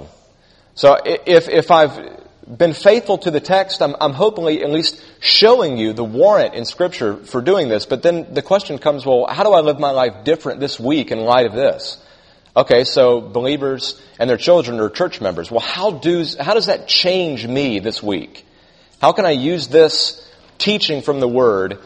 So 0.74 0.96
if, 1.04 1.50
if 1.50 1.70
I've 1.70 2.23
been 2.46 2.74
faithful 2.74 3.18
to 3.18 3.30
the 3.30 3.40
text, 3.40 3.80
I'm, 3.80 3.96
I'm 4.00 4.12
hopefully 4.12 4.62
at 4.62 4.70
least 4.70 5.02
showing 5.20 5.76
you 5.76 5.92
the 5.92 6.04
warrant 6.04 6.54
in 6.54 6.64
Scripture 6.64 7.16
for 7.16 7.40
doing 7.40 7.68
this. 7.68 7.86
But 7.86 8.02
then 8.02 8.34
the 8.34 8.42
question 8.42 8.78
comes, 8.78 9.06
well, 9.06 9.26
how 9.26 9.44
do 9.44 9.52
I 9.52 9.60
live 9.60 9.78
my 9.78 9.90
life 9.90 10.24
different 10.24 10.60
this 10.60 10.78
week 10.78 11.10
in 11.10 11.20
light 11.20 11.46
of 11.46 11.52
this? 11.52 11.98
Okay, 12.56 12.84
so 12.84 13.20
believers 13.20 14.00
and 14.18 14.30
their 14.30 14.36
children 14.36 14.78
are 14.78 14.88
church 14.88 15.20
members. 15.20 15.50
Well, 15.50 15.60
how 15.60 15.90
does, 15.90 16.36
how 16.36 16.54
does 16.54 16.66
that 16.66 16.86
change 16.86 17.46
me 17.46 17.80
this 17.80 18.02
week? 18.02 18.46
How 19.00 19.12
can 19.12 19.26
I 19.26 19.32
use 19.32 19.68
this 19.68 20.20
teaching 20.58 21.02
from 21.02 21.20
the 21.20 21.28
Word 21.28 21.78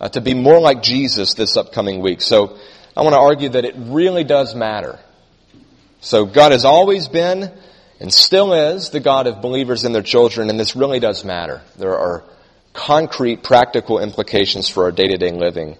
uh, 0.00 0.08
to 0.08 0.20
be 0.20 0.34
more 0.34 0.58
like 0.58 0.82
Jesus 0.82 1.34
this 1.34 1.56
upcoming 1.56 2.00
week? 2.00 2.22
So 2.22 2.58
I 2.96 3.02
want 3.02 3.14
to 3.14 3.20
argue 3.20 3.50
that 3.50 3.64
it 3.64 3.74
really 3.76 4.24
does 4.24 4.54
matter. 4.54 4.98
So 6.00 6.26
God 6.26 6.52
has 6.52 6.64
always 6.64 7.08
been 7.08 7.52
and 8.00 8.12
still 8.12 8.52
is 8.52 8.90
the 8.90 9.00
God 9.00 9.26
of 9.26 9.40
believers 9.40 9.84
and 9.84 9.94
their 9.94 10.02
children, 10.02 10.50
and 10.50 10.60
this 10.60 10.76
really 10.76 11.00
does 11.00 11.24
matter. 11.24 11.62
There 11.76 11.96
are 11.96 12.24
concrete, 12.72 13.42
practical 13.42 13.98
implications 13.98 14.68
for 14.68 14.84
our 14.84 14.92
day-to-day 14.92 15.32
living 15.32 15.78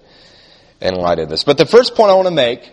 in 0.81 0.95
light 0.95 1.19
of 1.19 1.29
this. 1.29 1.43
But 1.43 1.57
the 1.57 1.65
first 1.65 1.95
point 1.95 2.11
I 2.11 2.15
want 2.15 2.27
to 2.27 2.33
make 2.33 2.71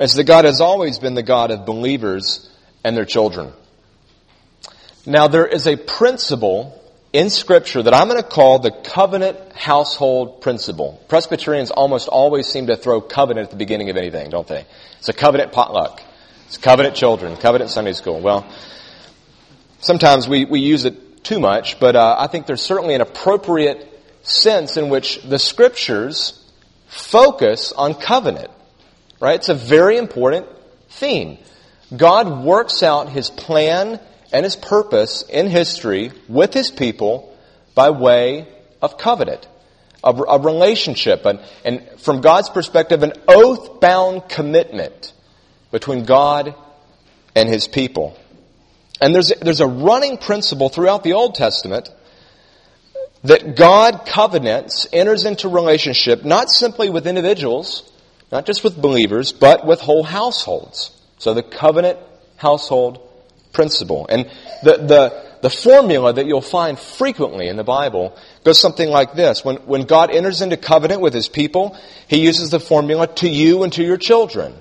is 0.00 0.14
that 0.14 0.24
God 0.24 0.44
has 0.44 0.60
always 0.60 0.98
been 0.98 1.14
the 1.14 1.22
God 1.22 1.50
of 1.50 1.66
believers 1.66 2.50
and 2.82 2.96
their 2.96 3.04
children. 3.04 3.52
Now 5.06 5.28
there 5.28 5.46
is 5.46 5.66
a 5.66 5.76
principle 5.76 6.76
in 7.12 7.30
scripture 7.30 7.82
that 7.82 7.94
I'm 7.94 8.08
going 8.08 8.22
to 8.22 8.28
call 8.28 8.58
the 8.58 8.70
covenant 8.70 9.52
household 9.52 10.40
principle. 10.42 11.02
Presbyterians 11.08 11.70
almost 11.70 12.08
always 12.08 12.46
seem 12.46 12.68
to 12.68 12.76
throw 12.76 13.00
covenant 13.00 13.46
at 13.46 13.50
the 13.50 13.56
beginning 13.56 13.90
of 13.90 13.96
anything, 13.96 14.30
don't 14.30 14.46
they? 14.46 14.64
It's 14.98 15.08
a 15.08 15.12
covenant 15.12 15.52
potluck. 15.52 16.02
It's 16.50 16.58
covenant 16.58 16.96
children, 16.96 17.36
covenant 17.36 17.70
Sunday 17.70 17.92
school. 17.92 18.18
Well, 18.18 18.44
sometimes 19.78 20.26
we, 20.26 20.46
we 20.46 20.58
use 20.58 20.84
it 20.84 21.22
too 21.22 21.38
much, 21.38 21.78
but 21.78 21.94
uh, 21.94 22.16
I 22.18 22.26
think 22.26 22.46
there's 22.46 22.60
certainly 22.60 22.96
an 22.96 23.00
appropriate 23.00 23.86
sense 24.24 24.76
in 24.76 24.88
which 24.88 25.22
the 25.22 25.38
scriptures 25.38 26.44
focus 26.88 27.70
on 27.70 27.94
covenant. 27.94 28.50
Right? 29.20 29.36
It's 29.36 29.48
a 29.48 29.54
very 29.54 29.96
important 29.96 30.48
theme. 30.88 31.38
God 31.96 32.42
works 32.42 32.82
out 32.82 33.08
his 33.10 33.30
plan 33.30 34.00
and 34.32 34.42
his 34.42 34.56
purpose 34.56 35.22
in 35.22 35.46
history 35.46 36.10
with 36.26 36.52
his 36.52 36.72
people 36.72 37.32
by 37.76 37.90
way 37.90 38.48
of 38.82 38.98
covenant, 38.98 39.46
a, 40.02 40.10
a 40.10 40.40
relationship, 40.40 41.26
and, 41.26 41.38
and 41.64 41.88
from 42.00 42.20
God's 42.20 42.50
perspective, 42.50 43.04
an 43.04 43.12
oath 43.28 43.78
bound 43.78 44.28
commitment 44.28 45.12
between 45.70 46.04
God 46.04 46.54
and 47.34 47.48
His 47.48 47.68
people. 47.68 48.16
And 49.00 49.14
there's, 49.14 49.32
there's 49.40 49.60
a 49.60 49.66
running 49.66 50.18
principle 50.18 50.68
throughout 50.68 51.02
the 51.04 51.14
Old 51.14 51.34
Testament 51.34 51.88
that 53.24 53.56
God 53.56 54.06
covenants, 54.06 54.86
enters 54.92 55.24
into 55.24 55.48
relationship, 55.48 56.24
not 56.24 56.50
simply 56.50 56.90
with 56.90 57.06
individuals, 57.06 57.90
not 58.32 58.46
just 58.46 58.64
with 58.64 58.80
believers, 58.80 59.32
but 59.32 59.66
with 59.66 59.80
whole 59.80 60.02
households. 60.02 60.90
So 61.18 61.34
the 61.34 61.42
covenant 61.42 61.98
household 62.36 63.06
principle. 63.52 64.06
And 64.08 64.30
the, 64.62 64.76
the, 64.78 65.30
the 65.42 65.50
formula 65.50 66.12
that 66.12 66.26
you'll 66.26 66.40
find 66.40 66.78
frequently 66.78 67.48
in 67.48 67.56
the 67.56 67.64
Bible 67.64 68.16
goes 68.44 68.58
something 68.60 68.88
like 68.88 69.14
this. 69.14 69.44
When, 69.44 69.56
when 69.58 69.82
God 69.82 70.14
enters 70.14 70.40
into 70.40 70.56
covenant 70.56 71.00
with 71.00 71.12
His 71.12 71.28
people, 71.28 71.76
He 72.08 72.20
uses 72.20 72.50
the 72.50 72.60
formula 72.60 73.06
to 73.16 73.28
you 73.28 73.64
and 73.64 73.72
to 73.74 73.82
your 73.82 73.98
children. 73.98 74.54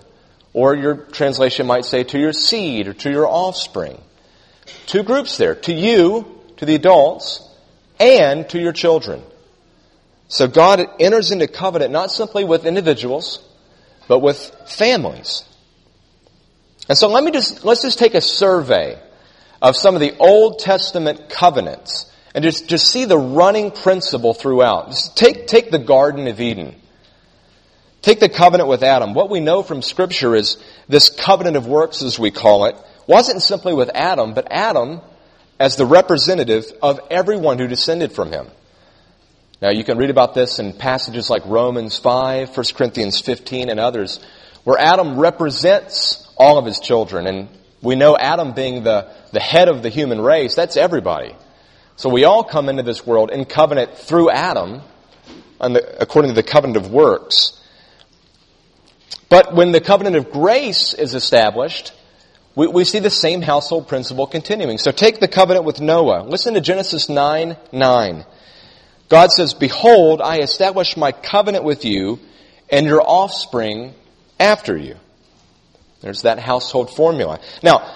Or 0.60 0.76
your 0.76 0.96
translation 0.96 1.68
might 1.68 1.86
say 1.86 2.04
to 2.04 2.20
your 2.20 2.34
seed 2.34 2.90
or 2.90 2.94
to 2.94 3.10
your 3.10 3.26
offspring. 3.26 3.98
Two 4.88 5.04
groups 5.04 5.38
there. 5.38 5.56
To 5.56 5.72
you, 5.72 6.38
to 6.58 6.66
the 6.66 6.76
adults, 6.76 7.50
and 7.98 8.48
to 8.50 8.60
your 8.60 8.74
children. 8.74 9.24
So 10.28 10.50
God 10.50 10.86
enters 11.00 11.32
into 11.32 11.48
covenant 11.48 11.94
not 11.94 12.12
simply 12.12 12.44
with 12.44 12.66
individuals, 12.66 13.42
but 14.10 14.20
with 14.20 14.38
families. 14.68 15.46
And 16.90 16.98
so 16.98 17.08
let 17.08 17.24
me 17.24 17.32
just, 17.32 17.64
let's 17.64 17.82
just 17.82 17.98
take 17.98 18.14
a 18.14 18.20
survey 18.20 19.02
of 19.62 19.78
some 19.78 19.96
of 19.96 20.02
the 20.02 20.18
Old 20.18 20.60
Testament 20.60 21.30
covenants 21.30 22.12
and 22.36 22.44
just, 22.44 22.68
just 22.68 22.92
see 22.92 23.06
the 23.06 23.18
running 23.18 23.72
principle 23.72 24.34
throughout. 24.34 24.90
Just 24.90 25.16
take, 25.16 25.48
take 25.48 25.72
the 25.72 25.80
Garden 25.80 26.28
of 26.28 26.42
Eden. 26.42 26.76
Take 28.02 28.20
the 28.20 28.30
covenant 28.30 28.70
with 28.70 28.84
Adam. 28.84 29.14
What 29.14 29.30
we 29.30 29.40
know 29.40 29.62
from 29.62 29.82
scripture 29.82 30.36
is 30.36 30.58
this 30.88 31.10
covenant 31.10 31.58
of 31.58 31.68
works, 31.68 32.02
as 32.02 32.18
we 32.18 32.32
call 32.32 32.66
it, 32.66 32.76
wasn't 33.08 33.42
simply 33.42 33.74
with 33.74 33.90
Adam, 33.94 34.34
but 34.34 34.48
Adam 34.52 35.02
as 35.60 35.76
the 35.76 35.86
representative 35.86 36.72
of 36.82 37.00
everyone 37.12 37.60
who 37.60 37.68
descended 37.68 38.14
from 38.14 38.32
him. 38.32 38.48
Now 39.62 39.72
you 39.72 39.84
can 39.84 39.98
read 39.98 40.10
about 40.10 40.34
this 40.34 40.60
in 40.60 40.72
passages 40.72 41.30
like 41.30 41.46
Romans 41.46 42.00
5, 42.00 42.56
1 42.56 42.66
Corinthians 42.76 43.20
15, 43.20 43.70
and 43.70 43.80
others, 43.80 44.20
where 44.64 44.78
Adam 44.78 45.20
represents 45.20 46.26
all 46.38 46.58
of 46.58 46.66
his 46.66 46.80
children. 46.80 47.28
And 47.28 47.50
we 47.82 47.96
know 47.96 48.16
Adam 48.16 48.54
being 48.54 48.84
the, 48.84 49.12
the 49.34 49.42
head 49.42 49.68
of 49.68 49.84
the 49.84 49.90
human 49.90 50.22
race, 50.22 50.56
that's 50.56 50.78
everybody. 50.78 51.36
So 51.98 52.08
we 52.08 52.24
all 52.24 52.46
come 52.46 52.70
into 52.70 52.84
this 52.84 53.06
world 53.06 53.32
in 53.32 53.44
covenant 53.44 53.98
through 53.98 54.30
Adam, 54.30 54.82
according 55.60 56.32
to 56.32 56.36
the 56.36 56.44
covenant 56.44 56.78
of 56.78 56.92
works. 56.92 57.59
But 59.30 59.54
when 59.54 59.72
the 59.72 59.80
covenant 59.80 60.16
of 60.16 60.32
grace 60.32 60.94
is 60.96 61.14
established, 61.14 61.94
we, 62.56 62.68
we, 62.68 62.84
see 62.84 63.00
the 63.00 63.12
same 63.12 63.44
household 63.44 63.88
principle 63.88 64.26
continuing. 64.26 64.80
So 64.80 64.92
take 64.92 65.20
the 65.20 65.28
covenant 65.28 65.66
with 65.66 65.80
Noah. 65.80 66.24
Listen 66.24 66.56
to 66.56 66.62
Genesis 66.62 67.08
9, 67.08 67.56
9. 67.72 68.26
God 69.08 69.32
says, 69.32 69.54
Behold, 69.54 70.20
I 70.22 70.40
establish 70.40 70.98
my 70.98 71.12
covenant 71.12 71.64
with 71.64 71.86
you 71.86 72.20
and 72.70 72.88
your 72.88 73.02
offspring 73.02 73.94
after 74.40 74.76
you. 74.76 74.96
There's 76.02 76.24
that 76.24 76.40
household 76.40 76.96
formula. 76.96 77.40
Now, 77.62 77.96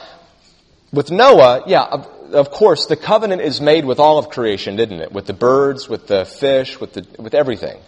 with 0.92 1.10
Noah, 1.10 1.64
yeah, 1.66 1.84
of, 1.84 2.06
of, 2.34 2.52
course, 2.52 2.86
the 2.86 2.96
covenant 2.96 3.42
is 3.42 3.60
made 3.60 3.86
with 3.86 4.00
all 4.00 4.20
of 4.20 4.30
creation, 4.30 4.76
didn't 4.76 5.00
it? 5.00 5.12
With 5.12 5.26
the 5.26 5.34
birds, 5.34 5.90
with 5.90 6.06
the 6.06 6.26
fish, 6.26 6.80
with 6.80 6.94
the, 6.94 7.08
with 7.18 7.34
everything 7.34 7.80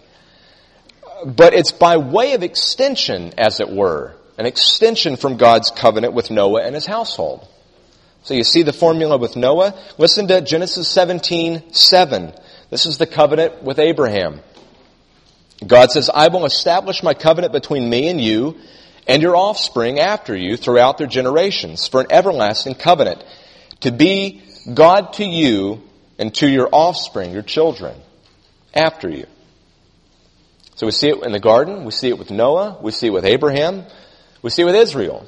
but 1.25 1.55
it's 1.55 1.71
by 1.71 1.97
way 1.97 2.33
of 2.33 2.43
extension, 2.43 3.33
as 3.37 3.59
it 3.59 3.69
were, 3.69 4.15
an 4.37 4.45
extension 4.45 5.15
from 5.15 5.37
God's 5.37 5.71
covenant 5.71 6.13
with 6.13 6.29
Noah 6.29 6.63
and 6.63 6.75
his 6.75 6.85
household. 6.85 7.47
So 8.23 8.35
you 8.35 8.43
see 8.43 8.61
the 8.61 8.73
formula 8.73 9.17
with 9.17 9.35
Noah. 9.35 9.73
Listen 9.97 10.27
to 10.27 10.41
Genesis 10.41 10.87
17, 10.87 11.73
7. 11.73 12.33
This 12.69 12.85
is 12.85 12.97
the 12.97 13.07
covenant 13.07 13.63
with 13.63 13.79
Abraham. 13.79 14.41
God 15.65 15.91
says, 15.91 16.09
I 16.13 16.27
will 16.27 16.45
establish 16.45 17.01
my 17.01 17.13
covenant 17.13 17.53
between 17.53 17.89
me 17.89 18.07
and 18.07 18.21
you 18.21 18.57
and 19.07 19.21
your 19.21 19.35
offspring 19.35 19.99
after 19.99 20.35
you 20.35 20.57
throughout 20.57 20.97
their 20.97 21.07
generations 21.07 21.87
for 21.87 22.01
an 22.01 22.07
everlasting 22.09 22.75
covenant 22.75 23.23
to 23.81 23.91
be 23.91 24.43
God 24.71 25.13
to 25.13 25.25
you 25.25 25.81
and 26.19 26.33
to 26.35 26.47
your 26.47 26.69
offspring, 26.71 27.31
your 27.31 27.41
children, 27.41 27.95
after 28.73 29.09
you. 29.09 29.25
So 30.75 30.85
we 30.85 30.91
see 30.91 31.09
it 31.09 31.23
in 31.23 31.31
the 31.31 31.39
garden, 31.39 31.85
we 31.85 31.91
see 31.91 32.09
it 32.09 32.19
with 32.19 32.31
Noah, 32.31 32.77
we 32.81 32.91
see 32.91 33.07
it 33.07 33.13
with 33.13 33.25
Abraham, 33.25 33.85
we 34.41 34.49
see 34.49 34.61
it 34.61 34.65
with 34.65 34.75
Israel. 34.75 35.25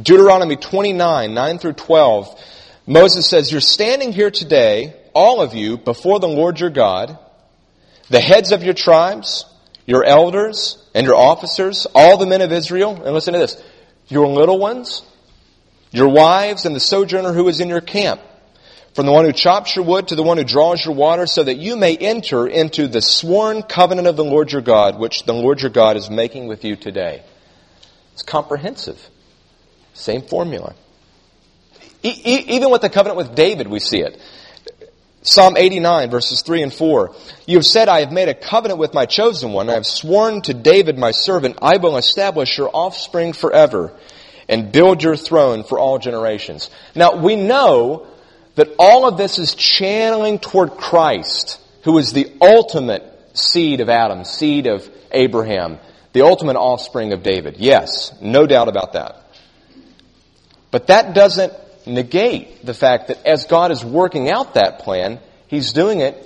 Deuteronomy 0.00 0.56
29, 0.56 1.32
9 1.32 1.58
through 1.58 1.72
12, 1.72 2.42
Moses 2.86 3.28
says, 3.28 3.50
You're 3.50 3.62
standing 3.62 4.12
here 4.12 4.30
today, 4.30 4.94
all 5.14 5.40
of 5.40 5.54
you, 5.54 5.78
before 5.78 6.20
the 6.20 6.28
Lord 6.28 6.60
your 6.60 6.70
God, 6.70 7.18
the 8.10 8.20
heads 8.20 8.52
of 8.52 8.62
your 8.62 8.74
tribes, 8.74 9.46
your 9.86 10.04
elders, 10.04 10.86
and 10.94 11.06
your 11.06 11.16
officers, 11.16 11.86
all 11.94 12.18
the 12.18 12.26
men 12.26 12.42
of 12.42 12.52
Israel, 12.52 13.02
and 13.02 13.14
listen 13.14 13.32
to 13.32 13.38
this, 13.38 13.60
your 14.08 14.28
little 14.28 14.58
ones, 14.58 15.02
your 15.90 16.08
wives, 16.08 16.66
and 16.66 16.76
the 16.76 16.80
sojourner 16.80 17.32
who 17.32 17.48
is 17.48 17.60
in 17.60 17.68
your 17.68 17.80
camp 17.80 18.20
from 18.94 19.06
the 19.06 19.12
one 19.12 19.24
who 19.24 19.32
chops 19.32 19.76
your 19.76 19.84
wood 19.84 20.08
to 20.08 20.14
the 20.14 20.22
one 20.22 20.36
who 20.36 20.44
draws 20.44 20.84
your 20.84 20.94
water, 20.94 21.26
so 21.26 21.42
that 21.42 21.56
you 21.56 21.76
may 21.76 21.96
enter 21.96 22.46
into 22.46 22.88
the 22.88 23.00
sworn 23.00 23.62
covenant 23.62 24.08
of 24.08 24.16
the 24.16 24.24
Lord 24.24 24.50
your 24.52 24.62
God, 24.62 24.98
which 24.98 25.24
the 25.24 25.34
Lord 25.34 25.60
your 25.60 25.70
God 25.70 25.96
is 25.96 26.10
making 26.10 26.48
with 26.48 26.64
you 26.64 26.76
today. 26.76 27.22
It's 28.12 28.22
comprehensive. 28.22 29.00
Same 29.94 30.22
formula. 30.22 30.74
E- 32.02 32.44
even 32.48 32.70
with 32.70 32.82
the 32.82 32.90
covenant 32.90 33.16
with 33.16 33.34
David, 33.34 33.68
we 33.68 33.78
see 33.78 34.00
it. 34.00 34.20
Psalm 35.22 35.56
89 35.56 36.10
verses 36.10 36.42
3 36.42 36.62
and 36.62 36.72
4. 36.72 37.14
You 37.46 37.58
have 37.58 37.66
said, 37.66 37.88
I 37.88 38.00
have 38.00 38.12
made 38.12 38.28
a 38.28 38.34
covenant 38.34 38.80
with 38.80 38.94
my 38.94 39.04
chosen 39.04 39.52
one. 39.52 39.68
I 39.68 39.74
have 39.74 39.86
sworn 39.86 40.40
to 40.42 40.54
David 40.54 40.98
my 40.98 41.10
servant, 41.10 41.58
I 41.60 41.76
will 41.76 41.96
establish 41.96 42.56
your 42.56 42.70
offspring 42.72 43.34
forever 43.34 43.92
and 44.48 44.72
build 44.72 45.02
your 45.02 45.16
throne 45.16 45.62
for 45.62 45.78
all 45.78 45.98
generations. 45.98 46.70
Now 46.94 47.16
we 47.16 47.36
know 47.36 48.06
that 48.54 48.68
all 48.78 49.06
of 49.06 49.16
this 49.16 49.38
is 49.38 49.54
channeling 49.54 50.38
toward 50.38 50.72
Christ, 50.72 51.60
who 51.84 51.98
is 51.98 52.12
the 52.12 52.32
ultimate 52.40 53.04
seed 53.34 53.80
of 53.80 53.88
Adam, 53.88 54.24
seed 54.24 54.66
of 54.66 54.88
Abraham, 55.12 55.78
the 56.12 56.22
ultimate 56.22 56.56
offspring 56.56 57.12
of 57.12 57.22
David. 57.22 57.56
Yes, 57.58 58.12
no 58.20 58.46
doubt 58.46 58.68
about 58.68 58.94
that. 58.94 59.24
But 60.70 60.88
that 60.88 61.14
doesn't 61.14 61.52
negate 61.86 62.64
the 62.64 62.74
fact 62.74 63.08
that 63.08 63.24
as 63.26 63.46
God 63.46 63.70
is 63.70 63.84
working 63.84 64.30
out 64.30 64.54
that 64.54 64.80
plan, 64.80 65.20
He's 65.48 65.72
doing 65.72 66.00
it 66.00 66.16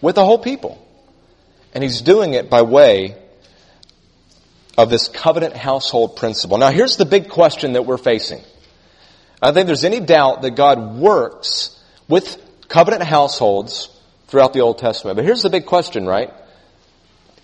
with 0.00 0.14
the 0.14 0.24
whole 0.24 0.38
people. 0.38 0.80
And 1.74 1.82
He's 1.82 2.02
doing 2.02 2.34
it 2.34 2.50
by 2.50 2.62
way 2.62 3.16
of 4.76 4.90
this 4.90 5.08
covenant 5.08 5.56
household 5.56 6.16
principle. 6.16 6.58
Now 6.58 6.70
here's 6.70 6.96
the 6.96 7.06
big 7.06 7.28
question 7.28 7.74
that 7.74 7.86
we're 7.86 7.96
facing. 7.96 8.42
I 9.44 9.48
don't 9.48 9.56
think 9.56 9.66
there's 9.66 9.84
any 9.84 10.00
doubt 10.00 10.40
that 10.40 10.52
God 10.52 10.96
works 10.96 11.78
with 12.08 12.40
covenant 12.68 13.02
households 13.02 13.90
throughout 14.28 14.54
the 14.54 14.60
Old 14.60 14.78
Testament. 14.78 15.16
But 15.16 15.26
here's 15.26 15.42
the 15.42 15.50
big 15.50 15.66
question, 15.66 16.06
right? 16.06 16.32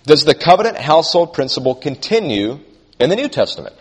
Does 0.04 0.25
the 0.25 0.35
covenant 0.35 0.78
household 0.78 1.35
principle 1.35 1.75
continue 1.75 2.61
in 2.99 3.11
the 3.11 3.16
New 3.16 3.28
Testament? 3.28 3.76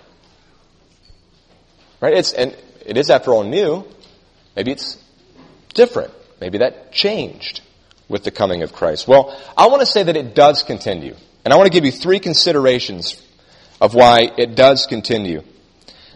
Right? 2.02 2.14
It's, 2.14 2.34
and 2.34 2.58
it 2.86 2.98
is 2.98 3.10
after 3.10 3.34
all 3.34 3.46
new. 3.46 3.86
Maybe 4.54 4.74
it's 4.74 4.98
different. 5.74 6.12
Maybe 6.42 6.58
that 6.58 6.92
changed 6.92 7.62
with 8.10 8.26
the 8.26 8.32
coming 8.32 8.64
of 8.64 8.74
Christ. 8.74 9.08
Well, 9.08 9.34
I 9.56 9.68
want 9.68 9.80
to 9.80 9.86
say 9.86 10.04
that 10.04 10.18
it 10.18 10.36
does 10.36 10.64
continue. 10.64 11.16
And 11.46 11.54
I 11.54 11.56
want 11.56 11.68
to 11.68 11.74
give 11.74 11.86
you 11.86 11.94
three 11.94 12.20
considerations 12.20 13.26
of 13.80 13.94
why 13.94 14.30
it 14.38 14.56
does 14.56 14.88
continue. 14.88 15.42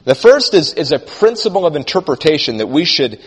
The 0.06 0.16
first 0.16 0.54
is, 0.54 0.74
is 0.74 0.92
a 0.92 1.00
principle 1.00 1.66
of 1.66 1.76
interpretation 1.76 2.58
that 2.58 2.68
we 2.68 2.86
should 2.86 3.20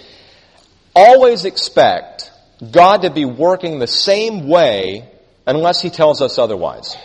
always 0.95 1.45
expect 1.45 2.30
God 2.71 3.02
to 3.02 3.11
be 3.11 3.25
working 3.25 3.78
the 3.78 3.87
same 3.87 4.49
way 4.49 5.09
unless 5.47 5.80
He 5.80 5.90
tells 5.90 6.21
us 6.21 6.38
otherwise. 6.38 6.97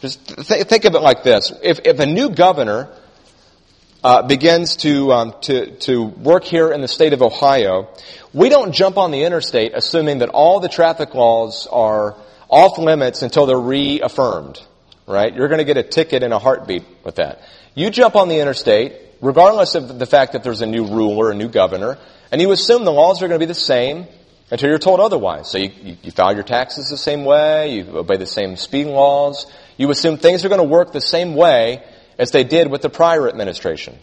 Just 0.00 0.26
th- 0.26 0.66
think 0.66 0.84
of 0.84 0.94
it 0.94 1.00
like 1.00 1.22
this. 1.22 1.52
If, 1.62 1.80
if 1.84 1.98
a 2.00 2.06
new 2.06 2.30
governor 2.30 2.88
uh, 4.02 4.22
begins 4.26 4.76
to, 4.78 5.12
um, 5.12 5.34
to, 5.42 5.76
to 5.78 6.02
work 6.02 6.44
here 6.44 6.72
in 6.72 6.80
the 6.80 6.88
state 6.88 7.12
of 7.12 7.22
Ohio, 7.22 7.88
we 8.32 8.48
don't 8.48 8.72
jump 8.72 8.98
on 8.98 9.10
the 9.10 9.22
interstate 9.22 9.72
assuming 9.74 10.18
that 10.18 10.28
all 10.28 10.60
the 10.60 10.68
traffic 10.68 11.14
laws 11.14 11.68
are 11.70 12.16
off 12.48 12.78
limits 12.78 13.22
until 13.22 13.46
they're 13.46 13.58
reaffirmed. 13.58 14.60
Right? 15.06 15.34
You're 15.34 15.48
going 15.48 15.58
to 15.58 15.64
get 15.64 15.76
a 15.76 15.82
ticket 15.82 16.22
in 16.22 16.32
a 16.32 16.38
heartbeat 16.38 16.84
with 17.04 17.16
that. 17.16 17.42
You 17.74 17.90
jump 17.90 18.16
on 18.16 18.28
the 18.28 18.38
interstate, 18.38 18.92
regardless 19.20 19.74
of 19.74 19.98
the 19.98 20.06
fact 20.06 20.32
that 20.32 20.42
there's 20.42 20.60
a 20.60 20.66
new 20.66 20.86
ruler, 20.86 21.30
a 21.30 21.34
new 21.34 21.48
governor, 21.48 21.98
and 22.30 22.40
you 22.40 22.52
assume 22.52 22.84
the 22.84 22.92
laws 22.92 23.22
are 23.22 23.28
going 23.28 23.40
to 23.40 23.46
be 23.46 23.48
the 23.48 23.54
same 23.54 24.06
until 24.50 24.68
you're 24.68 24.78
told 24.78 25.00
otherwise. 25.00 25.50
So 25.50 25.58
you, 25.58 25.70
you, 25.82 25.96
you 26.02 26.10
file 26.10 26.34
your 26.34 26.42
taxes 26.42 26.88
the 26.88 26.98
same 26.98 27.24
way, 27.24 27.76
you 27.76 27.98
obey 27.98 28.18
the 28.18 28.26
same 28.26 28.56
speeding 28.56 28.92
laws, 28.92 29.46
you 29.78 29.90
assume 29.90 30.18
things 30.18 30.44
are 30.44 30.48
going 30.48 30.60
to 30.60 30.66
work 30.66 30.92
the 30.92 31.00
same 31.00 31.34
way 31.34 31.82
as 32.18 32.30
they 32.30 32.44
did 32.44 32.70
with 32.70 32.82
the 32.82 32.90
prior 32.90 33.28
administration. 33.28 33.96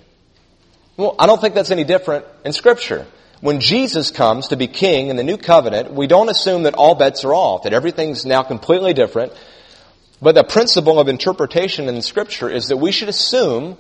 Well, 0.97 1.15
I 1.19 1.27
don't 1.27 1.39
think 1.39 1.53
that's 1.53 1.71
any 1.71 1.84
different 1.84 2.25
in 2.43 2.51
Scripture. 2.51 3.05
When 3.41 3.62
Jesus 3.62 4.12
comes 4.12 4.49
to 4.49 4.58
be 4.58 4.67
king 4.67 5.08
in 5.08 5.15
the 5.15 5.23
new 5.23 5.38
covenant, 5.38 5.93
we 5.93 6.08
don't 6.08 6.27
assume 6.27 6.63
that 6.63 6.73
all 6.73 6.95
bets 6.95 7.23
are 7.23 7.34
off, 7.34 7.63
that 7.63 7.71
everything's 7.73 8.25
now 8.25 8.43
completely 8.43 8.93
different. 8.93 9.32
But 10.21 10.36
the 10.36 10.43
principle 10.43 10.99
of 10.99 11.08
interpretation 11.08 11.88
in 11.88 12.01
Scripture 12.01 12.49
is 12.49 12.67
that 12.67 12.77
we 12.77 12.91
should 12.91 13.10
assume 13.10 13.77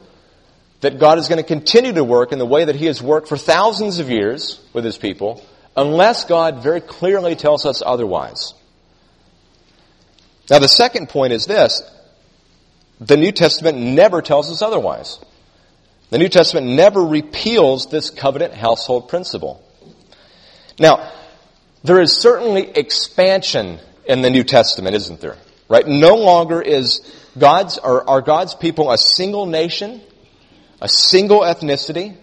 that 0.81 0.99
God 0.99 1.17
is 1.17 1.27
going 1.27 1.41
to 1.41 1.47
continue 1.47 1.93
to 1.93 2.03
work 2.03 2.31
in 2.31 2.39
the 2.39 2.45
way 2.45 2.63
that 2.65 2.75
He 2.75 2.85
has 2.85 3.01
worked 3.01 3.27
for 3.27 3.37
thousands 3.37 3.99
of 3.99 4.09
years 4.09 4.61
with 4.71 4.85
His 4.85 4.97
people, 4.97 5.43
unless 5.75 6.23
God 6.23 6.63
very 6.63 6.81
clearly 6.81 7.35
tells 7.35 7.65
us 7.65 7.83
otherwise. 7.85 8.53
Now, 10.49 10.59
the 10.59 10.69
second 10.69 11.09
point 11.09 11.33
is 11.33 11.45
this 11.45 11.81
the 12.99 13.17
New 13.17 13.31
Testament 13.31 13.77
never 13.77 14.21
tells 14.21 14.51
us 14.51 14.61
otherwise. 14.61 15.19
The 16.09 16.17
New 16.17 16.29
Testament 16.29 16.67
never 16.67 17.05
repeals 17.05 17.87
this 17.87 18.09
covenant 18.09 18.53
household 18.53 19.09
principle. 19.09 19.63
Now, 20.79 21.11
there 21.83 22.01
is 22.01 22.17
certainly 22.17 22.69
expansion 22.69 23.79
in 24.05 24.21
the 24.21 24.29
New 24.29 24.43
Testament, 24.43 24.95
isn't 24.95 25.21
there? 25.21 25.37
Right? 25.69 25.87
No 25.87 26.15
longer 26.15 26.61
is 26.61 27.01
God's, 27.37 27.77
are, 27.77 28.05
are 28.09 28.21
God's 28.21 28.55
people 28.55 28.91
a 28.91 28.97
single 28.97 29.45
nation 29.45 30.01
a 30.81 30.87
single 30.87 31.41
ethnicity, 31.41 32.15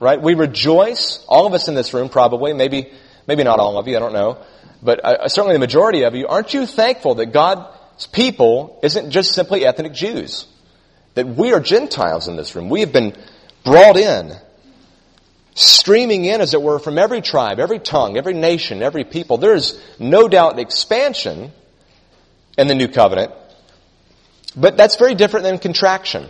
right? 0.00 0.20
We 0.20 0.34
rejoice, 0.34 1.24
all 1.28 1.46
of 1.46 1.54
us 1.54 1.68
in 1.68 1.74
this 1.74 1.94
room 1.94 2.08
probably, 2.08 2.52
maybe, 2.52 2.90
maybe 3.26 3.44
not 3.44 3.60
all 3.60 3.78
of 3.78 3.86
you, 3.86 3.96
I 3.96 4.00
don't 4.00 4.12
know, 4.12 4.38
but 4.82 5.04
uh, 5.04 5.28
certainly 5.28 5.54
the 5.54 5.60
majority 5.60 6.02
of 6.02 6.14
you, 6.14 6.26
aren't 6.26 6.52
you 6.52 6.66
thankful 6.66 7.16
that 7.16 7.26
God's 7.26 8.06
people 8.08 8.80
isn't 8.82 9.10
just 9.10 9.32
simply 9.32 9.64
ethnic 9.64 9.92
Jews? 9.92 10.46
That 11.14 11.28
we 11.28 11.52
are 11.52 11.60
Gentiles 11.60 12.26
in 12.26 12.36
this 12.36 12.54
room. 12.56 12.68
We 12.68 12.80
have 12.80 12.92
been 12.92 13.16
brought 13.64 13.96
in, 13.96 14.32
streaming 15.54 16.24
in, 16.24 16.40
as 16.40 16.54
it 16.54 16.62
were, 16.62 16.78
from 16.78 16.98
every 16.98 17.20
tribe, 17.20 17.60
every 17.60 17.78
tongue, 17.78 18.16
every 18.16 18.34
nation, 18.34 18.82
every 18.82 19.04
people. 19.04 19.38
There 19.38 19.54
is 19.54 19.80
no 20.00 20.26
doubt 20.26 20.58
expansion 20.58 21.52
in 22.58 22.68
the 22.68 22.74
new 22.74 22.88
covenant, 22.88 23.32
but 24.56 24.76
that's 24.76 24.96
very 24.96 25.14
different 25.14 25.44
than 25.44 25.58
contraction. 25.58 26.28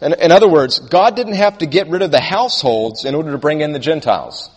In, 0.00 0.14
in 0.14 0.32
other 0.32 0.48
words, 0.48 0.78
God 0.78 1.16
didn't 1.16 1.34
have 1.34 1.58
to 1.58 1.66
get 1.66 1.88
rid 1.88 2.02
of 2.02 2.10
the 2.10 2.20
households 2.20 3.04
in 3.04 3.14
order 3.14 3.32
to 3.32 3.38
bring 3.38 3.60
in 3.60 3.72
the 3.72 3.78
Gentiles. 3.78 4.50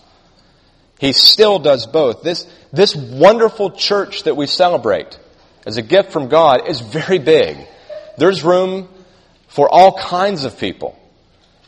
He 1.00 1.14
still 1.14 1.60
does 1.60 1.88
both. 1.88 2.24
This, 2.24 2.46
this 2.74 2.96
wonderful 2.96 3.72
church 3.72 4.24
that 4.24 4.36
we 4.36 4.48
celebrate 4.48 5.18
as 5.66 5.78
a 5.78 5.82
gift 5.82 6.12
from 6.12 6.28
God 6.28 6.68
is 6.68 6.82
very 6.82 7.20
big. 7.20 7.58
There's 8.18 8.44
room 8.44 8.90
for 9.48 9.70
all 9.70 9.98
kinds 9.98 10.44
of 10.44 10.58
people. 10.60 11.00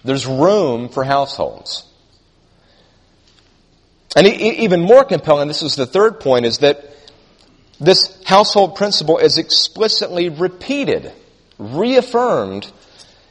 There's 0.03 0.25
room 0.25 0.89
for 0.89 1.03
households. 1.03 1.88
And 4.15 4.27
even 4.27 4.81
more 4.81 5.05
compelling, 5.05 5.47
this 5.47 5.62
is 5.62 5.75
the 5.75 5.86
third 5.86 6.19
point, 6.19 6.45
is 6.45 6.57
that 6.57 6.84
this 7.82 8.22
household 8.26 8.76
principle 8.76 9.17
is 9.17 9.39
explicitly 9.39 10.30
repeated, 10.30 11.12
reaffirmed 11.58 12.72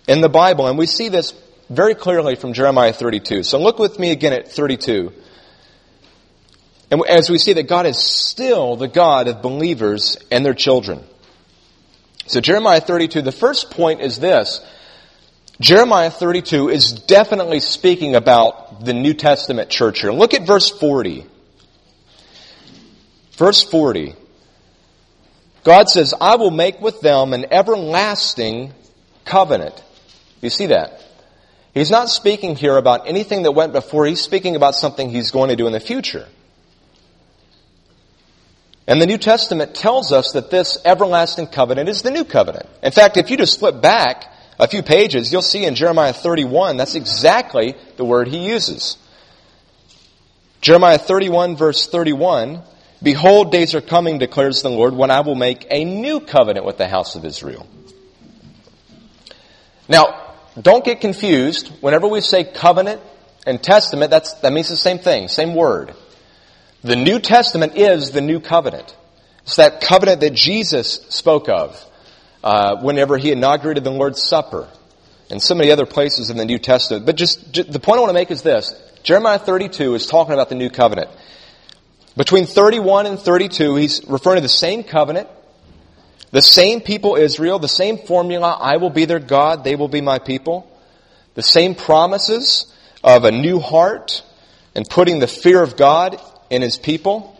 in 0.08 0.20
the 0.20 0.28
Bible. 0.28 0.66
And 0.66 0.76
we 0.76 0.86
see 0.86 1.08
this 1.08 1.32
very 1.68 1.94
clearly 1.94 2.34
from 2.34 2.52
Jeremiah 2.52 2.92
32. 2.92 3.44
So 3.44 3.60
look 3.60 3.78
with 3.78 3.98
me 4.00 4.10
again 4.10 4.32
at 4.32 4.50
32. 4.50 5.12
And 6.90 7.06
as 7.06 7.30
we 7.30 7.38
see 7.38 7.52
that 7.52 7.68
God 7.68 7.86
is 7.86 7.96
still 7.96 8.74
the 8.74 8.88
God 8.88 9.28
of 9.28 9.40
believers 9.40 10.18
and 10.32 10.44
their 10.44 10.54
children. 10.54 11.04
So 12.26 12.40
Jeremiah 12.40 12.80
32, 12.80 13.22
the 13.22 13.30
first 13.30 13.70
point 13.70 14.00
is 14.00 14.18
this. 14.18 14.60
Jeremiah 15.60 16.10
32 16.10 16.70
is 16.70 16.90
definitely 16.92 17.60
speaking 17.60 18.16
about 18.16 18.84
the 18.84 18.94
New 18.94 19.14
Testament 19.14 19.70
church 19.70 20.00
here. 20.00 20.10
Look 20.10 20.34
at 20.34 20.44
verse 20.44 20.70
40. 20.70 21.24
Verse 23.32 23.62
40. 23.62 24.16
God 25.64 25.88
says, 25.88 26.14
I 26.20 26.36
will 26.36 26.50
make 26.50 26.80
with 26.80 27.00
them 27.00 27.32
an 27.32 27.46
everlasting 27.50 28.72
covenant 29.24 29.82
You 30.40 30.50
see 30.50 30.66
that? 30.66 31.02
He's 31.74 31.90
not 31.90 32.08
speaking 32.08 32.56
here 32.56 32.76
about 32.76 33.06
anything 33.06 33.42
that 33.44 33.52
went 33.52 33.72
before. 33.72 34.06
He's 34.06 34.20
speaking 34.20 34.56
about 34.56 34.74
something 34.74 35.08
he's 35.08 35.30
going 35.30 35.50
to 35.50 35.56
do 35.56 35.66
in 35.66 35.72
the 35.72 35.80
future. 35.80 36.26
And 38.88 39.00
the 39.00 39.06
New 39.06 39.18
Testament 39.18 39.74
tells 39.74 40.10
us 40.10 40.32
that 40.32 40.50
this 40.50 40.78
everlasting 40.84 41.46
covenant 41.46 41.88
is 41.88 42.02
the 42.02 42.10
new 42.10 42.24
covenant. 42.24 42.66
In 42.82 42.90
fact, 42.90 43.18
if 43.18 43.30
you 43.30 43.36
just 43.36 43.60
flip 43.60 43.80
back 43.80 44.32
a 44.58 44.66
few 44.66 44.82
pages, 44.82 45.32
you'll 45.32 45.42
see 45.42 45.64
in 45.64 45.76
Jeremiah 45.76 46.12
31, 46.12 46.76
that's 46.76 46.96
exactly 46.96 47.76
the 47.96 48.04
word 48.04 48.26
he 48.26 48.38
uses. 48.38 48.96
Jeremiah 50.60 50.98
31 50.98 51.56
verse 51.56 51.86
31, 51.86 52.62
Behold, 53.02 53.50
days 53.50 53.74
are 53.74 53.80
coming, 53.80 54.18
declares 54.18 54.62
the 54.62 54.68
Lord, 54.68 54.94
when 54.94 55.10
I 55.10 55.20
will 55.20 55.34
make 55.34 55.66
a 55.70 55.84
new 55.84 56.20
covenant 56.20 56.66
with 56.66 56.76
the 56.76 56.86
house 56.86 57.14
of 57.14 57.24
Israel. 57.24 57.66
Now, 59.88 60.34
don't 60.60 60.84
get 60.84 61.00
confused. 61.00 61.68
Whenever 61.80 62.06
we 62.06 62.20
say 62.20 62.44
covenant 62.44 63.00
and 63.46 63.62
testament, 63.62 64.10
that's, 64.10 64.34
that 64.34 64.52
means 64.52 64.68
the 64.68 64.76
same 64.76 64.98
thing, 64.98 65.28
same 65.28 65.54
word. 65.54 65.94
The 66.82 66.96
New 66.96 67.18
Testament 67.18 67.76
is 67.76 68.10
the 68.10 68.20
new 68.20 68.40
covenant. 68.40 68.94
It's 69.42 69.56
that 69.56 69.80
covenant 69.80 70.20
that 70.20 70.34
Jesus 70.34 70.92
spoke 71.08 71.48
of 71.48 71.82
uh, 72.44 72.80
whenever 72.82 73.18
he 73.18 73.32
inaugurated 73.32 73.84
the 73.84 73.90
Lord's 73.90 74.22
Supper 74.22 74.68
and 75.30 75.42
so 75.42 75.54
many 75.54 75.70
other 75.70 75.86
places 75.86 76.30
in 76.30 76.36
the 76.36 76.44
New 76.44 76.58
Testament. 76.58 77.06
But 77.06 77.16
just, 77.16 77.52
just 77.52 77.72
the 77.72 77.80
point 77.80 77.98
I 77.98 78.00
want 78.00 78.10
to 78.10 78.14
make 78.14 78.30
is 78.30 78.42
this. 78.42 78.74
Jeremiah 79.02 79.38
32 79.38 79.94
is 79.94 80.06
talking 80.06 80.34
about 80.34 80.48
the 80.48 80.54
new 80.54 80.70
covenant. 80.70 81.10
Between 82.16 82.46
31 82.46 83.06
and 83.06 83.18
32, 83.18 83.76
he's 83.76 84.04
referring 84.06 84.36
to 84.36 84.42
the 84.42 84.48
same 84.48 84.82
covenant, 84.82 85.28
the 86.32 86.42
same 86.42 86.80
people 86.80 87.16
Israel, 87.16 87.58
the 87.58 87.68
same 87.68 87.98
formula, 87.98 88.56
I 88.60 88.76
will 88.76 88.90
be 88.90 89.04
their 89.04 89.18
God, 89.18 89.64
they 89.64 89.76
will 89.76 89.88
be 89.88 90.00
my 90.00 90.18
people. 90.18 90.66
The 91.34 91.42
same 91.42 91.74
promises 91.74 92.72
of 93.02 93.24
a 93.24 93.30
new 93.30 93.60
heart 93.60 94.22
and 94.74 94.88
putting 94.88 95.18
the 95.18 95.26
fear 95.26 95.62
of 95.62 95.76
God 95.76 96.20
in 96.50 96.62
his 96.62 96.76
people. 96.76 97.36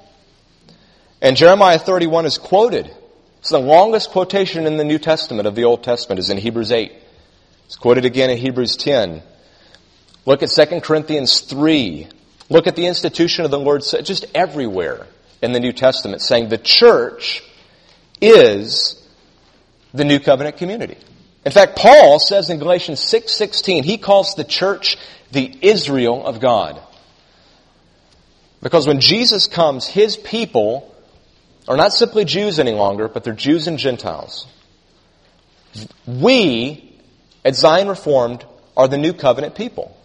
And 1.21 1.37
Jeremiah 1.37 1.79
31 1.79 2.27
is 2.27 2.39
quoted. 2.39 2.91
It's 3.41 3.51
the 3.51 3.59
longest 3.59 4.11
quotation 4.11 4.67
in 4.67 4.77
the 4.77 4.85
New 4.85 4.99
Testament 4.99 5.47
of 5.47 5.55
the 5.55 5.65
Old 5.65 5.83
Testament 5.83 6.19
is 6.19 6.31
in 6.31 6.39
Hebrews 6.39 6.73
8. 6.73 6.93
It's 7.67 7.77
quoted 7.77 8.05
again 8.05 8.31
in 8.31 8.39
Hebrews 8.39 8.77
10. 8.77 9.23
Look 10.27 10.43
at 10.43 10.51
2 10.51 10.81
Corinthians 10.81 11.41
3. 11.41 12.09
Look 12.51 12.67
at 12.67 12.77
the 12.77 12.87
institution 12.87 13.45
of 13.45 13.53
the 13.53 13.59
Lord 13.59 13.83
just 13.83 14.27
everywhere 14.35 15.07
in 15.41 15.53
the 15.53 15.61
New 15.61 15.73
Testament 15.73 16.21
saying 16.21 16.49
the 16.49 16.59
church 16.59 17.43
is 18.21 19.01
the 19.95 20.05
new 20.05 20.19
covenant 20.19 20.57
community. 20.57 20.99
In 21.47 21.53
fact, 21.53 21.77
Paul 21.77 22.19
says 22.19 22.51
in 22.51 22.59
Galatians 22.59 23.01
6:16, 23.01 23.85
he 23.85 23.97
calls 23.97 24.35
the 24.35 24.45
church 24.45 24.97
the 25.31 25.57
Israel 25.63 26.27
of 26.27 26.41
God. 26.41 26.81
Because 28.63 28.87
when 28.87 29.01
Jesus 29.01 29.47
comes, 29.47 29.87
his 29.87 30.17
people 30.17 30.95
are 31.67 31.77
not 31.77 31.93
simply 31.93 32.25
Jews 32.25 32.59
any 32.59 32.73
longer, 32.73 33.09
but 33.09 33.25
they're 33.25 33.33
Jews 33.33 33.69
and 33.69 33.79
Gentiles. 33.79 34.47
We, 36.07 36.99
at 37.45 37.55
Zion 37.55 37.89
Reformed, 37.89 38.45
are 38.77 38.89
the 38.89 38.99
new 38.99 39.13
covenant 39.13 39.55
people. 39.55 39.97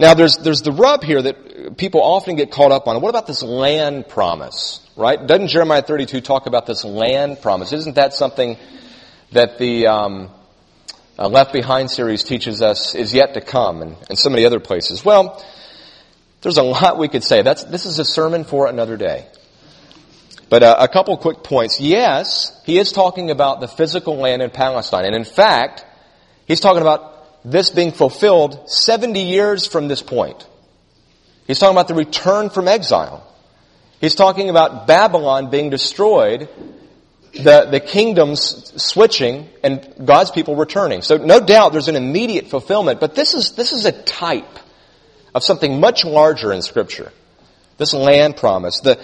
Now, 0.00 0.14
there's, 0.14 0.38
there's 0.38 0.62
the 0.62 0.72
rub 0.72 1.04
here 1.04 1.20
that 1.20 1.76
people 1.76 2.00
often 2.00 2.34
get 2.34 2.50
caught 2.50 2.72
up 2.72 2.88
on. 2.88 3.02
What 3.02 3.10
about 3.10 3.26
this 3.26 3.42
land 3.42 4.08
promise? 4.08 4.80
Right? 4.96 5.24
Doesn't 5.24 5.48
Jeremiah 5.48 5.82
32 5.82 6.22
talk 6.22 6.46
about 6.46 6.64
this 6.64 6.86
land 6.86 7.42
promise? 7.42 7.74
Isn't 7.74 7.96
that 7.96 8.14
something 8.14 8.56
that 9.32 9.58
the 9.58 9.88
um, 9.88 10.30
uh, 11.18 11.28
Left 11.28 11.52
Behind 11.52 11.90
series 11.90 12.24
teaches 12.24 12.62
us 12.62 12.94
is 12.94 13.12
yet 13.12 13.34
to 13.34 13.42
come, 13.42 13.82
and, 13.82 13.96
and 14.08 14.18
so 14.18 14.30
many 14.30 14.46
other 14.46 14.58
places? 14.58 15.04
Well, 15.04 15.44
there's 16.40 16.56
a 16.56 16.62
lot 16.62 16.96
we 16.96 17.08
could 17.08 17.22
say. 17.22 17.42
That's, 17.42 17.64
this 17.64 17.84
is 17.84 17.98
a 17.98 18.04
sermon 18.04 18.44
for 18.44 18.68
another 18.68 18.96
day. 18.96 19.26
But 20.48 20.62
uh, 20.62 20.76
a 20.80 20.88
couple 20.88 21.14
quick 21.18 21.44
points. 21.44 21.78
Yes, 21.78 22.58
he 22.64 22.78
is 22.78 22.92
talking 22.92 23.30
about 23.30 23.60
the 23.60 23.68
physical 23.68 24.16
land 24.16 24.40
in 24.40 24.48
Palestine. 24.48 25.04
And 25.04 25.14
in 25.14 25.24
fact, 25.24 25.84
he's 26.46 26.60
talking 26.60 26.80
about 26.80 27.09
this 27.44 27.70
being 27.70 27.92
fulfilled 27.92 28.70
70 28.70 29.20
years 29.20 29.66
from 29.66 29.88
this 29.88 30.02
point. 30.02 30.46
He's 31.46 31.58
talking 31.58 31.74
about 31.74 31.88
the 31.88 31.94
return 31.94 32.50
from 32.50 32.68
exile. 32.68 33.26
He's 34.00 34.14
talking 34.14 34.50
about 34.50 34.86
Babylon 34.86 35.50
being 35.50 35.70
destroyed, 35.70 36.48
the, 37.32 37.68
the 37.70 37.80
kingdoms 37.80 38.72
switching, 38.82 39.48
and 39.62 39.94
God's 40.04 40.30
people 40.30 40.56
returning. 40.56 41.02
So 41.02 41.16
no 41.16 41.40
doubt 41.40 41.72
there's 41.72 41.88
an 41.88 41.96
immediate 41.96 42.48
fulfillment, 42.48 43.00
but 43.00 43.14
this 43.14 43.34
is, 43.34 43.52
this 43.52 43.72
is 43.72 43.84
a 43.84 43.92
type 43.92 44.58
of 45.34 45.44
something 45.44 45.80
much 45.80 46.04
larger 46.04 46.52
in 46.52 46.62
Scripture. 46.62 47.12
This 47.76 47.94
land 47.94 48.36
promise. 48.36 48.80
The, 48.80 49.00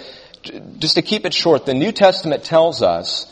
just 0.79 0.95
to 0.95 1.01
keep 1.01 1.25
it 1.25 1.33
short, 1.33 1.65
the 1.65 1.73
New 1.73 1.91
Testament 1.91 2.43
tells 2.43 2.81
us 2.81 3.31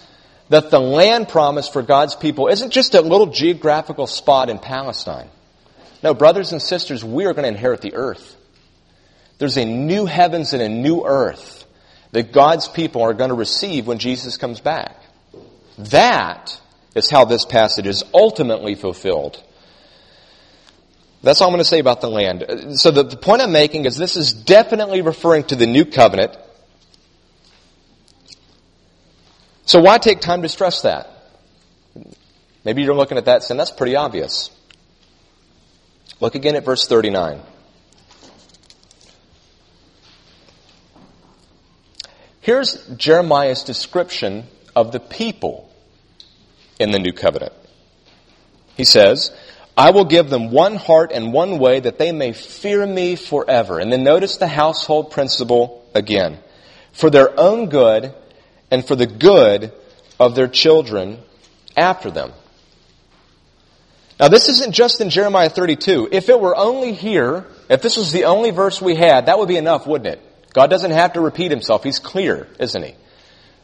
that 0.49 0.69
the 0.69 0.79
land 0.79 1.27
promise 1.27 1.67
for 1.67 1.81
God's 1.81 2.15
people 2.15 2.47
isn't 2.47 2.71
just 2.71 2.93
a 2.93 3.01
little 3.01 3.27
geographical 3.27 4.08
spot 4.08 4.49
in 4.49 4.60
Palestine. 4.60 5.29
No, 6.03 6.13
brothers 6.13 6.51
and 6.51 6.62
sisters, 6.62 7.03
we 7.03 7.25
are 7.25 7.34
going 7.34 7.43
to 7.43 7.49
inherit 7.49 7.81
the 7.81 7.95
earth. 7.95 8.36
There's 9.38 9.58
a 9.58 9.65
new 9.65 10.05
heavens 10.05 10.53
and 10.53 10.62
a 10.62 10.69
new 10.69 11.03
earth 11.05 11.65
that 12.12 12.31
God's 12.31 12.67
people 12.67 13.01
are 13.01 13.13
going 13.13 13.29
to 13.29 13.36
receive 13.36 13.88
when 13.88 13.97
Jesus 13.97 14.38
comes 14.38 14.60
back. 14.60 14.95
That 15.77 16.60
is 16.93 17.10
how 17.10 17.25
this 17.25 17.43
passage 17.43 17.88
is 17.88 18.03
ultimately 18.13 18.75
fulfilled. 18.75 19.43
That's 21.23 21.41
all 21.41 21.47
I'm 21.47 21.53
going 21.53 21.63
to 21.63 21.65
say 21.65 21.79
about 21.79 22.01
the 22.01 22.10
land. 22.10 22.79
So 22.79 22.91
the, 22.91 23.03
the 23.03 23.17
point 23.17 23.41
I'm 23.41 23.51
making 23.51 23.86
is 23.86 23.97
this 23.97 24.15
is 24.15 24.31
definitely 24.31 25.01
referring 25.01 25.43
to 25.45 25.55
the 25.55 25.65
new 25.65 25.84
covenant 25.84 26.38
So 29.65 29.82
why 29.82 29.97
take 29.97 30.21
time 30.21 30.43
to 30.43 30.49
stress 30.49 30.82
that? 30.82 31.10
Maybe 32.63 32.84
you're 32.84 32.95
looking 32.95 33.17
at 33.17 33.25
that 33.25 33.43
saying, 33.43 33.58
that's 33.58 33.71
pretty 33.71 33.95
obvious. 33.95 34.49
Look 36.19 36.36
again 36.36 36.56
at 36.56 36.63
verse 36.63 36.88
39. 36.88 37.41
Here's 42.41 42.75
Jeremiah's 42.89 43.63
description 43.63 44.45
of 44.75 44.91
the 44.91 44.99
people 44.99 45.67
in 46.80 46.91
the 46.91 46.99
new 46.99 47.12
covenant. 47.12 47.54
He 48.78 48.86
says, 48.86 49.36
I 49.75 49.89
will 49.89 50.06
give 50.06 50.30
them 50.30 50.51
one 50.51 50.75
heart 50.75 51.12
and 51.12 51.34
one 51.34 51.58
way 51.58 51.80
that 51.80 51.97
they 51.97 52.12
may 52.12 52.34
fear 52.34 52.86
me 52.86 53.15
forever. 53.15 53.80
And 53.80 53.91
then 53.91 54.04
notice 54.04 54.38
the 54.38 54.47
household 54.47 55.12
principle 55.12 55.89
again. 55.95 56.38
For 56.93 57.10
their 57.10 57.38
own 57.39 57.69
good 57.69 58.13
and 58.75 58.85
for 58.85 58.97
the 58.97 59.07
good 59.07 59.71
of 60.19 60.35
their 60.35 60.49
children 60.49 61.17
after 61.77 62.11
them. 62.11 62.33
Now 64.19 64.27
this 64.27 64.49
isn't 64.49 64.73
just 64.73 64.99
in 64.99 65.09
Jeremiah 65.09 65.49
32. 65.49 66.09
If 66.11 66.27
it 66.27 66.39
were 66.39 66.55
only 66.55 66.91
here, 66.91 67.45
if 67.69 67.81
this 67.81 67.95
was 67.95 68.11
the 68.11 68.25
only 68.25 68.51
verse 68.51 68.81
we 68.81 68.95
had, 68.95 69.27
that 69.27 69.39
would 69.39 69.47
be 69.47 69.55
enough, 69.55 69.88
wouldn't 69.88 70.13
it? 70.13 70.53
God 70.53 70.69
doesn't 70.69 70.91
have 70.91 71.13
to 71.13 71.21
repeat 71.21 71.51
himself. 71.51 71.85
He's 71.85 71.99
clear, 71.99 72.49
isn't 72.59 72.83
he? 72.83 72.95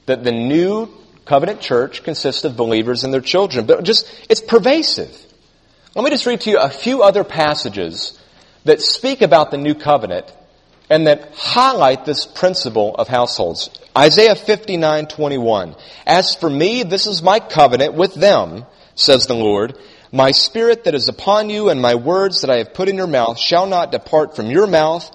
That 0.06 0.24
the 0.24 0.32
new 0.32 0.90
covenant 1.26 1.60
church 1.60 2.04
consists 2.04 2.46
of 2.46 2.56
believers 2.56 3.04
and 3.04 3.14
their 3.14 3.20
children. 3.20 3.66
But 3.66 3.84
just, 3.84 4.10
it's 4.30 4.42
pervasive. 4.42 5.14
Let 5.94 6.06
me 6.06 6.10
just 6.10 6.26
read 6.26 6.40
to 6.42 6.52
you 6.52 6.58
a 6.58 6.70
few 6.70 7.04
other 7.04 7.26
passages 7.26 8.18
that 8.64 8.80
speak 8.80 9.22
about 9.22 9.52
the 9.52 9.58
new 9.58 9.76
covenant 9.76 10.32
and 10.92 11.08
that 11.08 11.32
highlight 11.34 12.04
this 12.04 12.26
principle 12.26 12.94
of 12.96 13.08
households. 13.08 13.70
Isaiah 13.98 14.36
59:21. 14.36 15.74
As 16.06 16.36
for 16.36 16.50
me, 16.50 16.84
this 16.84 17.08
is 17.08 17.24
my 17.24 17.40
covenant 17.40 17.94
with 17.94 18.14
them, 18.14 18.66
says 18.94 19.26
the 19.26 19.34
Lord. 19.34 19.78
My 20.12 20.32
spirit 20.32 20.84
that 20.84 20.94
is 20.94 21.08
upon 21.08 21.50
you 21.50 21.70
and 21.70 21.82
my 21.82 21.96
words 21.96 22.42
that 22.42 22.50
I 22.50 22.58
have 22.58 22.74
put 22.74 22.90
in 22.90 22.98
your 22.98 23.08
mouth 23.08 23.40
shall 23.40 23.68
not 23.68 23.94
depart 23.94 24.36
from 24.36 24.52
your 24.52 24.68
mouth 24.68 25.10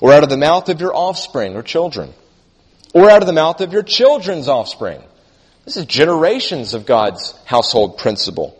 or 0.00 0.12
out 0.12 0.22
of 0.22 0.30
the 0.30 0.36
mouth 0.36 0.68
of 0.68 0.80
your 0.80 0.94
offspring 0.94 1.56
or 1.56 1.62
children 1.62 2.14
or 2.94 3.10
out 3.10 3.22
of 3.22 3.26
the 3.26 3.32
mouth 3.32 3.60
of 3.60 3.72
your 3.72 3.82
children's 3.82 4.46
offspring. 4.46 5.02
This 5.64 5.76
is 5.76 5.86
generations 5.86 6.72
of 6.74 6.86
God's 6.86 7.34
household 7.44 7.98
principle 7.98 8.56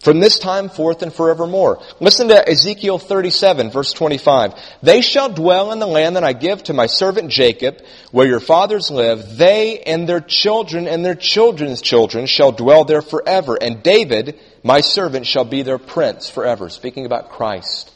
from 0.00 0.20
this 0.20 0.38
time 0.38 0.68
forth 0.68 1.02
and 1.02 1.12
forevermore. 1.12 1.82
Listen 2.00 2.28
to 2.28 2.48
Ezekiel 2.48 2.98
37 2.98 3.70
verse 3.70 3.92
25. 3.92 4.54
They 4.82 5.00
shall 5.00 5.28
dwell 5.28 5.72
in 5.72 5.78
the 5.78 5.86
land 5.86 6.16
that 6.16 6.24
I 6.24 6.32
give 6.32 6.62
to 6.64 6.72
my 6.72 6.86
servant 6.86 7.30
Jacob, 7.30 7.82
where 8.12 8.26
your 8.26 8.40
fathers 8.40 8.90
live. 8.90 9.36
They 9.36 9.80
and 9.80 10.08
their 10.08 10.20
children 10.20 10.86
and 10.86 11.04
their 11.04 11.14
children's 11.14 11.82
children 11.82 12.26
shall 12.26 12.52
dwell 12.52 12.84
there 12.84 13.02
forever. 13.02 13.58
And 13.60 13.82
David, 13.82 14.38
my 14.62 14.80
servant, 14.80 15.26
shall 15.26 15.44
be 15.44 15.62
their 15.62 15.78
prince 15.78 16.30
forever. 16.30 16.68
Speaking 16.68 17.06
about 17.06 17.30
Christ. 17.30 17.92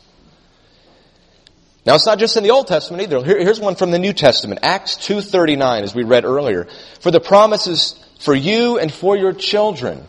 Now 1.85 1.97
it's 1.97 2.07
not 2.07 2.21
just 2.21 2.37
in 2.37 2.45
the 2.45 2.51
Old 2.51 2.69
Testament 2.69 3.03
either. 3.03 3.25
here's 3.25 3.59
one 3.59 3.75
from 3.75 3.91
the 3.91 3.99
New 3.99 4.13
Testament. 4.13 4.61
Acts 4.63 4.97
2.39 4.97 5.83
as 5.83 5.95
we 5.95 6.05
read 6.05 6.25
earlier. 6.25 6.69
For 7.01 7.11
the 7.11 7.21
promises 7.21 7.99
for 8.21 8.35
you 8.35 8.79
and 8.79 8.93
for 8.93 9.17
your 9.17 9.33
children 9.33 10.07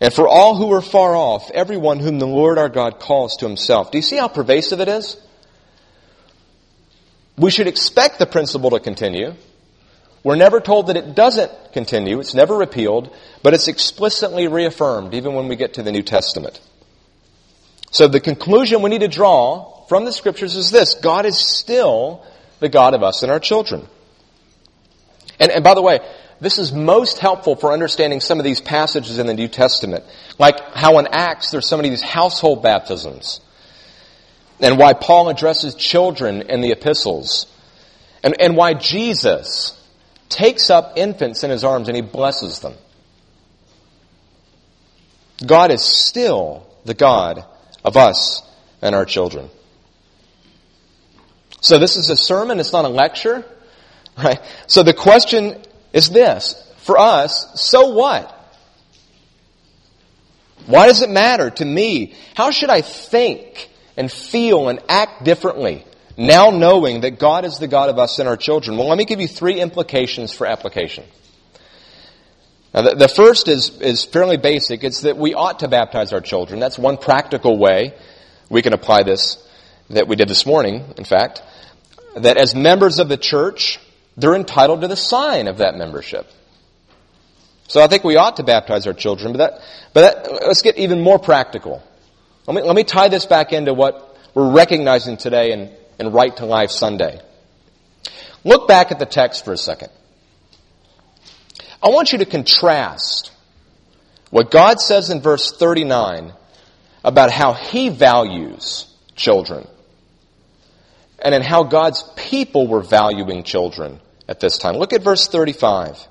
And 0.00 0.14
for 0.14 0.28
all 0.28 0.56
who 0.56 0.72
are 0.72 0.80
far 0.80 1.16
off, 1.16 1.50
everyone 1.50 1.98
whom 1.98 2.18
the 2.18 2.26
Lord 2.26 2.56
our 2.58 2.68
God 2.68 3.00
calls 3.00 3.36
to 3.38 3.48
himself. 3.48 3.90
Do 3.90 3.98
you 3.98 4.02
see 4.02 4.16
how 4.16 4.28
pervasive 4.28 4.80
it 4.80 4.88
is? 4.88 5.16
We 7.36 7.50
should 7.50 7.66
expect 7.66 8.18
the 8.18 8.26
principle 8.26 8.70
to 8.70 8.80
continue. 8.80 9.34
We're 10.22 10.36
never 10.36 10.60
told 10.60 10.88
that 10.88 10.96
it 10.96 11.14
doesn't 11.14 11.50
continue. 11.72 12.20
It's 12.20 12.34
never 12.34 12.56
repealed, 12.56 13.14
but 13.42 13.54
it's 13.54 13.68
explicitly 13.68 14.48
reaffirmed 14.48 15.14
even 15.14 15.34
when 15.34 15.48
we 15.48 15.56
get 15.56 15.74
to 15.74 15.82
the 15.82 15.92
New 15.92 16.02
Testament. 16.02 16.60
So 17.90 18.08
the 18.08 18.20
conclusion 18.20 18.82
we 18.82 18.90
need 18.90 19.00
to 19.00 19.08
draw 19.08 19.84
from 19.86 20.04
the 20.04 20.12
scriptures 20.12 20.54
is 20.56 20.70
this. 20.70 20.94
God 20.94 21.26
is 21.26 21.38
still 21.38 22.24
the 22.60 22.68
God 22.68 22.94
of 22.94 23.02
us 23.02 23.22
and 23.22 23.32
our 23.32 23.40
children. 23.40 23.86
And, 25.40 25.50
and 25.50 25.64
by 25.64 25.74
the 25.74 25.82
way, 25.82 26.00
this 26.40 26.58
is 26.58 26.72
most 26.72 27.18
helpful 27.18 27.56
for 27.56 27.72
understanding 27.72 28.20
some 28.20 28.38
of 28.38 28.44
these 28.44 28.60
passages 28.60 29.18
in 29.18 29.26
the 29.26 29.34
New 29.34 29.48
Testament. 29.48 30.04
Like 30.38 30.72
how 30.74 30.98
in 30.98 31.08
Acts 31.10 31.50
there's 31.50 31.66
so 31.68 31.76
many 31.76 31.88
of 31.88 31.92
these 31.92 32.02
household 32.02 32.62
baptisms. 32.62 33.40
And 34.60 34.78
why 34.78 34.92
Paul 34.92 35.28
addresses 35.28 35.74
children 35.74 36.42
in 36.42 36.60
the 36.60 36.70
epistles. 36.70 37.46
And, 38.22 38.40
and 38.40 38.56
why 38.56 38.74
Jesus 38.74 39.74
takes 40.28 40.70
up 40.70 40.94
infants 40.96 41.42
in 41.42 41.50
his 41.50 41.64
arms 41.64 41.88
and 41.88 41.96
he 41.96 42.02
blesses 42.02 42.60
them. 42.60 42.74
God 45.44 45.70
is 45.70 45.82
still 45.82 46.66
the 46.84 46.94
God 46.94 47.44
of 47.84 47.96
us 47.96 48.42
and 48.82 48.94
our 48.94 49.04
children. 49.04 49.50
So 51.60 51.78
this 51.78 51.96
is 51.96 52.10
a 52.10 52.16
sermon, 52.16 52.60
it's 52.60 52.72
not 52.72 52.84
a 52.84 52.88
lecture, 52.88 53.44
right? 54.16 54.40
So 54.66 54.82
the 54.82 54.94
question 54.94 55.62
is 55.92 56.10
this, 56.10 56.54
for 56.78 56.98
us, 56.98 57.60
so 57.60 57.88
what? 57.88 58.34
Why 60.66 60.86
does 60.86 61.02
it 61.02 61.10
matter 61.10 61.50
to 61.50 61.64
me? 61.64 62.14
How 62.34 62.50
should 62.50 62.70
I 62.70 62.82
think 62.82 63.70
and 63.96 64.12
feel 64.12 64.68
and 64.68 64.80
act 64.88 65.24
differently 65.24 65.84
now 66.16 66.50
knowing 66.50 67.02
that 67.02 67.18
God 67.18 67.44
is 67.44 67.58
the 67.58 67.68
God 67.68 67.88
of 67.88 67.98
us 67.98 68.18
and 68.18 68.28
our 68.28 68.36
children? 68.36 68.76
Well, 68.76 68.88
let 68.88 68.98
me 68.98 69.06
give 69.06 69.20
you 69.20 69.28
three 69.28 69.60
implications 69.60 70.32
for 70.32 70.46
application. 70.46 71.04
Now, 72.74 72.82
the, 72.82 72.94
the 72.96 73.08
first 73.08 73.48
is, 73.48 73.80
is 73.80 74.04
fairly 74.04 74.36
basic. 74.36 74.84
It's 74.84 75.02
that 75.02 75.16
we 75.16 75.32
ought 75.32 75.60
to 75.60 75.68
baptize 75.68 76.12
our 76.12 76.20
children. 76.20 76.60
That's 76.60 76.78
one 76.78 76.98
practical 76.98 77.58
way 77.58 77.94
we 78.50 78.62
can 78.62 78.72
apply 78.72 79.04
this 79.04 79.42
that 79.90 80.06
we 80.06 80.16
did 80.16 80.28
this 80.28 80.44
morning, 80.44 80.84
in 80.98 81.04
fact. 81.04 81.42
That 82.14 82.36
as 82.36 82.54
members 82.54 82.98
of 82.98 83.08
the 83.08 83.16
church, 83.16 83.80
they're 84.18 84.34
entitled 84.34 84.80
to 84.80 84.88
the 84.88 84.96
sign 84.96 85.46
of 85.46 85.58
that 85.58 85.76
membership. 85.76 86.28
So 87.68 87.80
I 87.80 87.86
think 87.86 88.02
we 88.02 88.16
ought 88.16 88.36
to 88.36 88.42
baptize 88.42 88.86
our 88.86 88.92
children, 88.92 89.32
but 89.32 89.38
that, 89.38 89.60
but 89.94 90.00
that, 90.00 90.46
let's 90.46 90.62
get 90.62 90.76
even 90.76 91.00
more 91.00 91.18
practical. 91.18 91.82
Let 92.46 92.56
me, 92.56 92.62
let 92.62 92.74
me 92.74 92.82
tie 92.82 93.08
this 93.08 93.26
back 93.26 93.52
into 93.52 93.72
what 93.74 94.18
we're 94.34 94.50
recognizing 94.50 95.18
today 95.18 95.52
in, 95.52 95.70
in 96.00 96.12
Right 96.12 96.36
to 96.38 96.46
Life 96.46 96.70
Sunday. 96.70 97.20
Look 98.42 98.66
back 98.66 98.90
at 98.90 98.98
the 98.98 99.06
text 99.06 99.44
for 99.44 99.52
a 99.52 99.56
second. 99.56 99.90
I 101.80 101.90
want 101.90 102.10
you 102.10 102.18
to 102.18 102.24
contrast 102.24 103.30
what 104.30 104.50
God 104.50 104.80
says 104.80 105.10
in 105.10 105.20
verse 105.20 105.52
39 105.56 106.32
about 107.04 107.30
how 107.30 107.52
He 107.52 107.88
values 107.88 108.92
children 109.14 109.68
and 111.20 111.34
in 111.34 111.42
how 111.42 111.62
God's 111.64 112.02
people 112.16 112.66
were 112.66 112.82
valuing 112.82 113.44
children 113.44 114.00
at 114.28 114.40
this 114.40 114.58
time. 114.58 114.76
Look 114.76 114.92
at 114.92 115.02
verse 115.02 115.26
35. 115.26 116.06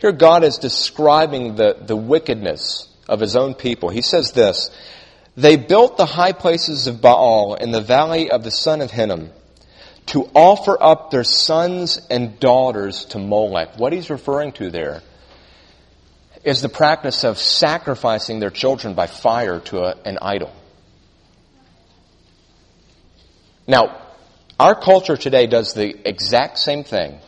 Here 0.00 0.12
God 0.12 0.44
is 0.44 0.58
describing 0.58 1.56
the, 1.56 1.76
the 1.80 1.96
wickedness 1.96 2.88
of 3.08 3.20
his 3.20 3.36
own 3.36 3.54
people. 3.54 3.88
He 3.88 4.02
says 4.02 4.32
this, 4.32 4.70
They 5.36 5.56
built 5.56 5.96
the 5.96 6.06
high 6.06 6.32
places 6.32 6.86
of 6.86 7.00
Baal 7.00 7.54
in 7.54 7.72
the 7.72 7.80
valley 7.80 8.30
of 8.30 8.44
the 8.44 8.50
son 8.50 8.80
of 8.80 8.90
Hinnom 8.90 9.30
to 10.06 10.30
offer 10.34 10.80
up 10.80 11.10
their 11.10 11.24
sons 11.24 12.00
and 12.10 12.38
daughters 12.38 13.06
to 13.06 13.18
Molech. 13.18 13.76
What 13.76 13.92
he's 13.92 14.10
referring 14.10 14.52
to 14.52 14.70
there 14.70 15.02
is 16.44 16.62
the 16.62 16.68
practice 16.68 17.24
of 17.24 17.38
sacrificing 17.38 18.38
their 18.38 18.50
children 18.50 18.94
by 18.94 19.08
fire 19.08 19.58
to 19.58 19.80
a, 19.80 19.96
an 20.04 20.18
idol. 20.22 20.52
Now, 23.66 24.05
our 24.58 24.74
culture 24.74 25.16
today 25.16 25.46
does 25.46 25.74
the 25.74 26.08
exact 26.08 26.58
same 26.58 26.84
thing. 26.84 27.18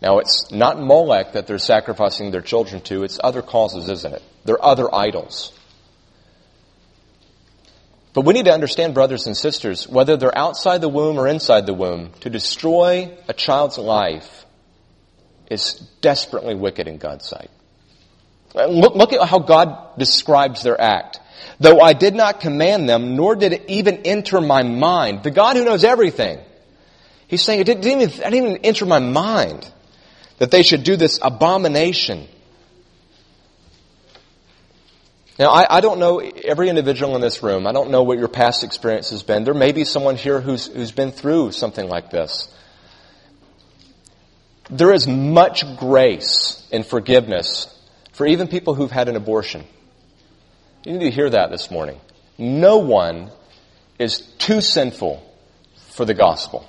Now, 0.00 0.18
it's 0.18 0.50
not 0.52 0.80
Molech 0.80 1.32
that 1.32 1.46
they're 1.46 1.58
sacrificing 1.58 2.30
their 2.30 2.42
children 2.42 2.82
to, 2.82 3.02
it's 3.02 3.18
other 3.22 3.42
causes, 3.42 3.88
isn't 3.88 4.14
it? 4.14 4.22
They're 4.44 4.64
other 4.64 4.94
idols. 4.94 5.52
But 8.12 8.24
we 8.24 8.32
need 8.32 8.46
to 8.46 8.52
understand, 8.52 8.94
brothers 8.94 9.26
and 9.26 9.36
sisters, 9.36 9.86
whether 9.88 10.16
they're 10.16 10.36
outside 10.36 10.80
the 10.80 10.88
womb 10.88 11.18
or 11.18 11.28
inside 11.28 11.66
the 11.66 11.74
womb, 11.74 12.12
to 12.20 12.30
destroy 12.30 13.10
a 13.28 13.34
child's 13.34 13.76
life 13.76 14.46
is 15.50 15.74
desperately 16.00 16.54
wicked 16.54 16.88
in 16.88 16.98
God's 16.98 17.26
sight. 17.26 17.50
Look, 18.56 18.94
look 18.94 19.12
at 19.12 19.28
how 19.28 19.38
God 19.38 19.98
describes 19.98 20.62
their 20.62 20.80
act. 20.80 21.20
Though 21.60 21.80
I 21.80 21.92
did 21.92 22.14
not 22.14 22.40
command 22.40 22.88
them, 22.88 23.14
nor 23.14 23.36
did 23.36 23.52
it 23.52 23.64
even 23.68 24.02
enter 24.06 24.40
my 24.40 24.62
mind. 24.62 25.22
The 25.22 25.30
God 25.30 25.56
who 25.56 25.64
knows 25.64 25.84
everything. 25.84 26.38
He's 27.28 27.42
saying, 27.42 27.60
it 27.60 27.64
didn't 27.64 27.86
even, 27.86 28.08
it 28.08 28.16
didn't 28.16 28.34
even 28.34 28.56
enter 28.58 28.86
my 28.86 28.98
mind 28.98 29.70
that 30.38 30.50
they 30.50 30.62
should 30.62 30.84
do 30.84 30.96
this 30.96 31.18
abomination. 31.20 32.28
Now, 35.38 35.50
I, 35.50 35.76
I, 35.76 35.80
don't 35.82 35.98
know 35.98 36.20
every 36.20 36.70
individual 36.70 37.14
in 37.14 37.20
this 37.20 37.42
room. 37.42 37.66
I 37.66 37.72
don't 37.72 37.90
know 37.90 38.04
what 38.04 38.18
your 38.18 38.28
past 38.28 38.64
experience 38.64 39.10
has 39.10 39.22
been. 39.22 39.44
There 39.44 39.52
may 39.52 39.72
be 39.72 39.84
someone 39.84 40.16
here 40.16 40.40
who's, 40.40 40.66
who's 40.66 40.92
been 40.92 41.10
through 41.10 41.52
something 41.52 41.86
like 41.86 42.10
this. 42.10 42.54
There 44.70 44.94
is 44.94 45.06
much 45.06 45.76
grace 45.76 46.66
and 46.72 46.86
forgiveness 46.86 47.75
for 48.16 48.26
even 48.26 48.48
people 48.48 48.74
who've 48.74 48.90
had 48.90 49.10
an 49.10 49.14
abortion. 49.14 49.62
You 50.86 50.94
need 50.94 51.04
to 51.04 51.10
hear 51.10 51.28
that 51.28 51.50
this 51.50 51.70
morning. 51.70 52.00
No 52.38 52.78
one 52.78 53.30
is 53.98 54.20
too 54.38 54.62
sinful 54.62 55.22
for 55.88 56.06
the 56.06 56.14
gospel. 56.14 56.66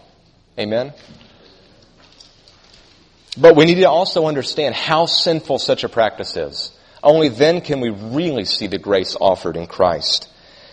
Amen? 0.60 0.94
But 3.38 3.56
we 3.56 3.64
need 3.64 3.76
to 3.76 3.86
also 3.86 4.26
understand 4.26 4.76
how 4.76 5.06
sinful 5.06 5.60
such 5.60 5.86
a 5.86 5.90
practice 5.90 6.36
is. 6.36 6.78
Only 7.02 7.30
then 7.30 7.62
can 7.62 7.80
we 7.80 7.92
really 7.92 8.44
see 8.44 8.68
the 8.68 8.78
grace 8.78 9.16
offered 9.18 9.56
in 9.56 9.68
Christ. 9.68 10.28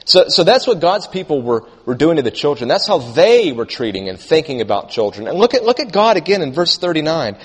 So, 0.05 0.29
so 0.29 0.45
that's 0.45 0.67
what 0.67 0.81
God's 0.81 1.07
people 1.07 1.41
were, 1.41 1.67
were 1.87 1.95
doing 1.95 2.17
to 2.17 2.23
the 2.23 2.31
children. 2.31 2.69
That's 2.69 2.87
how 2.87 2.99
they 2.99 3.53
were 3.53 3.65
treating 3.65 4.09
and 4.09 4.21
thinking 4.21 4.61
about 4.61 4.91
children. 4.91 5.27
And 5.27 5.39
look 5.39 5.55
at, 5.55 5.65
look 5.65 5.81
at 5.81 5.93
God 5.93 6.17
again 6.17 6.43
in 6.43 6.53
verse 6.53 6.77
39. 6.77 7.37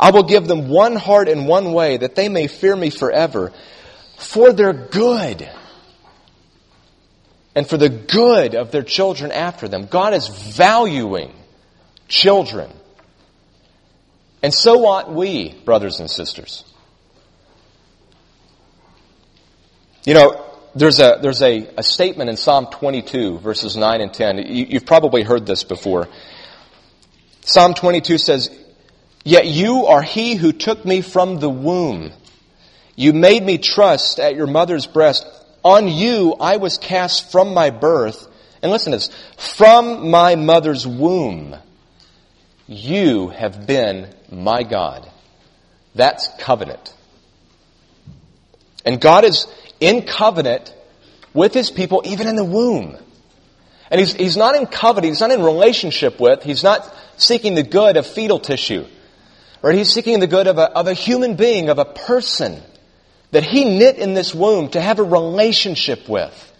I 0.00 0.10
will 0.10 0.22
give 0.22 0.46
them 0.46 0.68
one 0.68 0.96
heart 0.96 1.28
and 1.28 1.46
one 1.46 1.72
way 1.72 1.98
that 1.98 2.14
they 2.14 2.28
may 2.28 2.46
fear 2.46 2.74
me 2.74 2.90
forever 2.90 3.52
for 4.16 4.52
their 4.52 4.72
good 4.72 5.48
and 7.54 7.66
for 7.66 7.76
the 7.76 7.88
good 7.88 8.54
of 8.54 8.70
their 8.70 8.82
children 8.82 9.30
after 9.30 9.68
them. 9.68 9.86
God 9.86 10.14
is 10.14 10.28
valuing 10.28 11.32
children. 12.08 12.70
And 14.42 14.52
so 14.54 14.86
ought 14.86 15.12
we, 15.12 15.52
brothers 15.64 16.00
and 16.00 16.10
sisters. 16.10 16.64
You 20.04 20.14
know, 20.14 20.45
there's 20.76 21.00
a, 21.00 21.18
there's 21.20 21.42
a, 21.42 21.68
a 21.78 21.82
statement 21.82 22.28
in 22.28 22.36
Psalm 22.36 22.66
22, 22.70 23.38
verses 23.38 23.76
9 23.76 24.00
and 24.00 24.12
10. 24.12 24.38
You, 24.38 24.66
you've 24.68 24.86
probably 24.86 25.22
heard 25.22 25.46
this 25.46 25.64
before. 25.64 26.08
Psalm 27.40 27.74
22 27.74 28.18
says, 28.18 28.50
Yet 29.24 29.46
you 29.46 29.86
are 29.86 30.02
he 30.02 30.34
who 30.34 30.52
took 30.52 30.84
me 30.84 31.00
from 31.00 31.40
the 31.40 31.50
womb. 31.50 32.12
You 32.94 33.12
made 33.12 33.42
me 33.42 33.58
trust 33.58 34.20
at 34.20 34.36
your 34.36 34.46
mother's 34.46 34.86
breast. 34.86 35.26
On 35.64 35.88
you 35.88 36.34
I 36.38 36.58
was 36.58 36.78
cast 36.78 37.32
from 37.32 37.54
my 37.54 37.70
birth. 37.70 38.26
And 38.62 38.70
listen 38.70 38.92
to 38.92 38.98
this. 38.98 39.10
From 39.56 40.10
my 40.10 40.34
mother's 40.34 40.86
womb, 40.86 41.56
you 42.66 43.28
have 43.28 43.66
been 43.66 44.14
my 44.30 44.62
God. 44.62 45.10
That's 45.94 46.28
covenant. 46.38 46.94
And 48.84 49.00
God 49.00 49.24
is 49.24 49.46
in 49.80 50.06
covenant 50.06 50.74
with 51.34 51.54
his 51.54 51.70
people 51.70 52.02
even 52.04 52.26
in 52.26 52.36
the 52.36 52.44
womb. 52.44 52.96
And 53.90 54.00
he's, 54.00 54.14
he's 54.14 54.36
not 54.36 54.56
in 54.56 54.66
covenant, 54.66 55.12
he's 55.12 55.20
not 55.20 55.30
in 55.30 55.42
relationship 55.42 56.18
with, 56.18 56.42
he's 56.42 56.64
not 56.64 56.92
seeking 57.16 57.54
the 57.54 57.62
good 57.62 57.96
of 57.96 58.06
fetal 58.06 58.40
tissue. 58.40 58.86
Or 59.62 59.72
he's 59.72 59.90
seeking 59.90 60.20
the 60.20 60.26
good 60.26 60.46
of 60.46 60.58
a, 60.58 60.70
of 60.72 60.86
a 60.86 60.94
human 60.94 61.36
being, 61.36 61.68
of 61.68 61.78
a 61.78 61.84
person 61.84 62.62
that 63.30 63.44
he 63.44 63.64
knit 63.78 63.96
in 63.96 64.14
this 64.14 64.34
womb 64.34 64.70
to 64.70 64.80
have 64.80 64.98
a 64.98 65.04
relationship 65.04 66.08
with. 66.08 66.52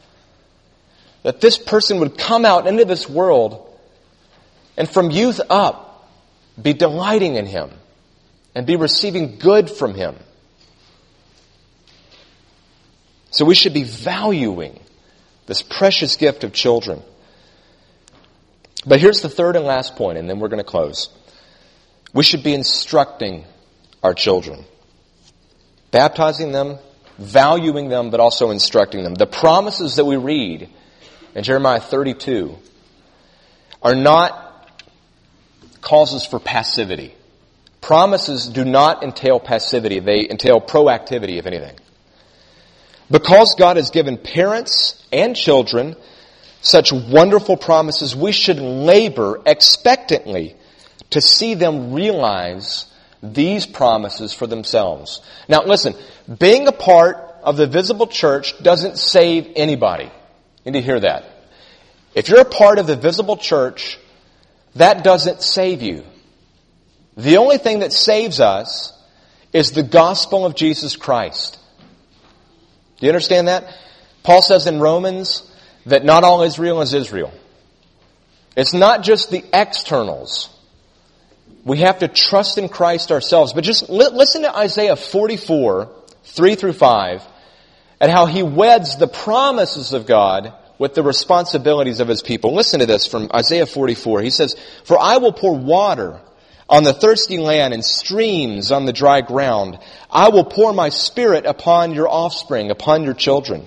That 1.22 1.40
this 1.40 1.58
person 1.58 2.00
would 2.00 2.16
come 2.16 2.44
out 2.44 2.66
into 2.66 2.84
this 2.84 3.08
world 3.08 3.62
and 4.76 4.88
from 4.88 5.10
youth 5.10 5.40
up 5.50 6.08
be 6.60 6.72
delighting 6.72 7.36
in 7.36 7.46
him 7.46 7.70
and 8.54 8.66
be 8.66 8.76
receiving 8.76 9.38
good 9.38 9.70
from 9.70 9.94
him. 9.94 10.16
So 13.30 13.44
we 13.44 13.54
should 13.54 13.74
be 13.74 13.84
valuing 13.84 14.78
this 15.46 15.62
precious 15.62 16.16
gift 16.16 16.44
of 16.44 16.52
children. 16.52 17.02
But 18.86 19.00
here's 19.00 19.20
the 19.20 19.28
third 19.28 19.56
and 19.56 19.64
last 19.64 19.96
point, 19.96 20.18
and 20.18 20.28
then 20.28 20.38
we're 20.38 20.48
going 20.48 20.62
to 20.62 20.64
close. 20.64 21.08
We 22.12 22.22
should 22.22 22.42
be 22.42 22.54
instructing 22.54 23.44
our 24.02 24.14
children, 24.14 24.64
baptizing 25.90 26.52
them, 26.52 26.78
valuing 27.18 27.88
them, 27.88 28.10
but 28.10 28.20
also 28.20 28.50
instructing 28.50 29.02
them. 29.02 29.14
The 29.14 29.26
promises 29.26 29.96
that 29.96 30.04
we 30.04 30.16
read 30.16 30.68
in 31.34 31.42
Jeremiah 31.44 31.80
32 31.80 32.56
are 33.82 33.94
not 33.94 34.42
causes 35.80 36.24
for 36.24 36.38
passivity. 36.38 37.14
Promises 37.80 38.48
do 38.48 38.64
not 38.64 39.02
entail 39.02 39.38
passivity, 39.38 40.00
they 40.00 40.28
entail 40.28 40.60
proactivity, 40.60 41.38
if 41.38 41.46
anything. 41.46 41.76
Because 43.10 43.54
God 43.56 43.76
has 43.76 43.90
given 43.90 44.18
parents 44.18 45.06
and 45.12 45.36
children 45.36 45.96
such 46.60 46.92
wonderful 46.92 47.56
promises, 47.56 48.16
we 48.16 48.32
should 48.32 48.58
labor 48.58 49.40
expectantly 49.46 50.56
to 51.10 51.20
see 51.20 51.54
them 51.54 51.92
realize 51.92 52.86
these 53.22 53.66
promises 53.66 54.32
for 54.32 54.46
themselves. 54.46 55.20
Now 55.48 55.62
listen, 55.64 55.94
being 56.38 56.66
a 56.66 56.72
part 56.72 57.16
of 57.42 57.56
the 57.56 57.66
visible 57.66 58.08
church 58.08 58.60
doesn't 58.62 58.98
save 58.98 59.52
anybody. 59.54 60.10
You 60.64 60.72
need 60.72 60.80
to 60.80 60.84
hear 60.84 61.00
that. 61.00 61.24
If 62.14 62.28
you're 62.28 62.40
a 62.40 62.44
part 62.44 62.78
of 62.78 62.86
the 62.86 62.96
visible 62.96 63.36
church, 63.36 63.98
that 64.74 65.04
doesn't 65.04 65.42
save 65.42 65.82
you. 65.82 66.04
The 67.16 67.36
only 67.36 67.58
thing 67.58 67.80
that 67.80 67.92
saves 67.92 68.40
us 68.40 68.92
is 69.52 69.72
the 69.72 69.82
gospel 69.82 70.44
of 70.44 70.54
Jesus 70.54 70.96
Christ. 70.96 71.58
Do 72.98 73.06
you 73.06 73.10
understand 73.10 73.48
that? 73.48 73.64
Paul 74.22 74.42
says 74.42 74.66
in 74.66 74.80
Romans 74.80 75.50
that 75.86 76.04
not 76.04 76.24
all 76.24 76.42
Israel 76.42 76.80
is 76.80 76.94
Israel. 76.94 77.32
It's 78.56 78.72
not 78.72 79.02
just 79.02 79.30
the 79.30 79.44
externals. 79.52 80.48
We 81.64 81.78
have 81.78 81.98
to 81.98 82.08
trust 82.08 82.58
in 82.58 82.68
Christ 82.68 83.12
ourselves. 83.12 83.52
But 83.52 83.64
just 83.64 83.90
li- 83.90 84.08
listen 84.12 84.42
to 84.42 84.56
Isaiah 84.56 84.96
44, 84.96 85.90
3 86.24 86.54
through 86.54 86.72
5, 86.72 87.22
and 88.00 88.10
how 88.10 88.26
he 88.26 88.42
weds 88.42 88.96
the 88.96 89.08
promises 89.08 89.92
of 89.92 90.06
God 90.06 90.54
with 90.78 90.94
the 90.94 91.02
responsibilities 91.02 92.00
of 92.00 92.08
his 92.08 92.22
people. 92.22 92.54
Listen 92.54 92.80
to 92.80 92.86
this 92.86 93.06
from 93.06 93.30
Isaiah 93.34 93.66
44. 93.66 94.22
He 94.22 94.30
says, 94.30 94.54
For 94.84 94.98
I 94.98 95.18
will 95.18 95.32
pour 95.32 95.56
water 95.56 96.20
on 96.68 96.84
the 96.84 96.92
thirsty 96.92 97.38
land 97.38 97.74
and 97.74 97.84
streams 97.84 98.72
on 98.72 98.86
the 98.86 98.92
dry 98.92 99.20
ground. 99.20 99.78
I 100.10 100.28
will 100.30 100.44
pour 100.44 100.72
my 100.72 100.88
spirit 100.88 101.46
upon 101.46 101.92
your 101.92 102.08
offspring, 102.08 102.70
upon 102.70 103.04
your 103.04 103.14
children, 103.14 103.66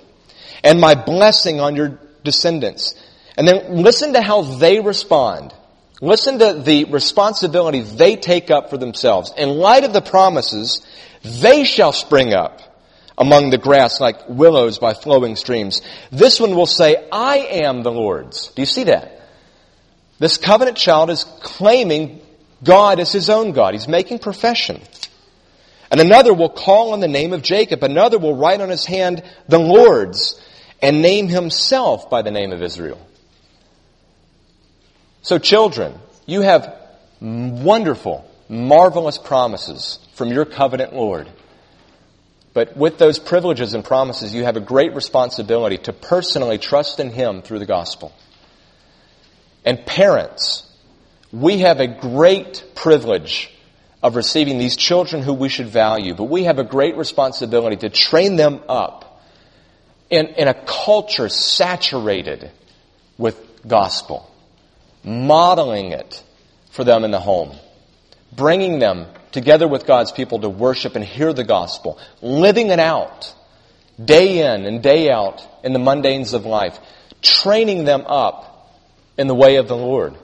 and 0.63 0.81
my 0.81 0.95
blessing 0.95 1.59
on 1.59 1.75
your 1.75 1.99
descendants. 2.23 2.95
And 3.38 3.47
then 3.47 3.77
listen 3.83 4.13
to 4.13 4.21
how 4.21 4.41
they 4.41 4.79
respond. 4.79 5.53
Listen 6.01 6.39
to 6.39 6.53
the 6.53 6.85
responsibility 6.85 7.81
they 7.81 8.15
take 8.15 8.51
up 8.51 8.69
for 8.69 8.77
themselves. 8.77 9.33
In 9.38 9.49
light 9.49 9.83
of 9.83 9.93
the 9.93 10.01
promises, 10.01 10.85
they 11.23 11.63
shall 11.63 11.91
spring 11.91 12.33
up 12.33 12.62
among 13.17 13.49
the 13.49 13.57
grass 13.57 13.99
like 13.99 14.29
willows 14.29 14.79
by 14.79 14.93
flowing 14.93 15.35
streams. 15.35 15.81
This 16.09 16.39
one 16.39 16.55
will 16.55 16.65
say, 16.65 17.07
I 17.12 17.38
am 17.38 17.83
the 17.83 17.91
Lord's. 17.91 18.47
Do 18.47 18.62
you 18.62 18.65
see 18.65 18.85
that? 18.85 19.27
This 20.19 20.38
covenant 20.38 20.77
child 20.77 21.09
is 21.09 21.25
claiming 21.41 22.21
God 22.63 23.00
as 23.00 23.12
his 23.12 23.30
own 23.30 23.52
God. 23.52 23.74
He's 23.74 23.88
making 23.88 24.19
profession. 24.19 24.82
And 25.91 26.00
another 26.00 26.34
will 26.34 26.50
call 26.50 26.93
on 26.93 27.00
the 27.00 27.08
name 27.08 27.34
of 27.34 27.41
Jacob. 27.41 27.84
Another 27.84 28.19
will 28.19 28.36
write 28.36 28.62
on 28.62 28.69
his 28.69 28.86
hand 28.86 29.24
the 29.48 29.60
Lord's 29.60 30.39
and 30.82 31.02
name 31.02 31.28
himself 31.28 32.10
by 32.10 32.22
the 32.22 32.32
name 32.32 32.52
of 32.52 32.62
Israel. 32.62 33.06
So 35.22 35.38
children, 35.38 36.00
you 36.26 36.41
have 36.41 36.76
wonderful, 37.19 38.30
marvelous 38.48 39.17
promises 39.17 40.00
from 40.13 40.30
your 40.30 40.45
covenant 40.45 40.93
Lord. 40.93 41.28
But 42.54 42.76
with 42.76 42.98
those 42.98 43.19
privileges 43.19 43.74
and 43.74 43.84
promises, 43.84 44.34
you 44.34 44.43
have 44.43 44.58
a 44.58 44.62
great 44.62 44.93
responsibility 44.95 45.78
to 45.80 45.93
personally 45.93 46.58
trust 46.58 47.00
in 47.00 47.12
Him 47.12 47.41
through 47.41 47.60
the 47.60 47.65
gospel. 47.65 48.13
And 49.65 49.86
parents, 49.86 50.68
we 51.32 51.60
have 51.60 51.80
a 51.80 51.88
great 51.88 52.63
privilege 52.76 53.52
of 54.02 54.15
receiving 54.15 54.58
these 54.58 54.76
children 54.76 55.22
who 55.22 55.34
we 55.34 55.50
should 55.50 55.68
value, 55.68 56.13
but 56.13 56.26
we 56.26 56.44
have 56.44 56.60
a 56.60 56.63
great 56.63 56.96
responsibility 56.96 57.76
to 57.78 57.89
train 57.89 58.36
them 58.36 58.62
up 58.70 59.22
in, 60.10 60.28
in 60.28 60.48
a 60.48 60.54
culture 60.54 61.30
saturated 61.30 62.50
with 63.18 63.38
gospel, 63.68 64.30
modeling 65.04 65.92
it 65.92 66.24
for 66.72 66.84
them 66.84 67.04
in 67.04 67.12
the 67.12 67.20
home, 67.20 67.56
bringing 68.36 68.80
them 68.80 69.06
together 69.32 69.68
with 69.68 69.86
God's 69.86 70.12
people 70.12 70.39
to 70.39 70.50
worship 70.50 70.96
and 70.96 71.04
hear 71.04 71.34
the 71.34 71.44
gospel, 71.44 72.00
living 72.22 72.70
it 72.70 72.80
out 72.80 73.36
day 74.04 74.54
in 74.54 74.65
and 74.65 74.82
day 74.82 75.12
out 75.12 75.46
in 75.63 75.74
the 75.74 75.80
mundanes 75.80 76.34
of 76.34 76.46
life, 76.46 76.80
training 77.22 77.84
them 77.84 78.04
up 78.08 78.80
in 79.18 79.28
the 79.28 79.36
way 79.36 79.58
of 79.58 79.68
the 79.68 79.76
Lord. 79.76 80.15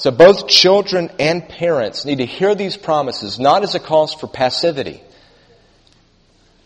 So 0.00 0.10
both 0.10 0.48
children 0.48 1.10
and 1.18 1.46
parents 1.46 2.06
need 2.06 2.18
to 2.18 2.24
hear 2.24 2.54
these 2.54 2.74
promises 2.74 3.38
not 3.38 3.62
as 3.62 3.74
a 3.74 3.78
cause 3.78 4.14
for 4.14 4.28
passivity, 4.28 5.02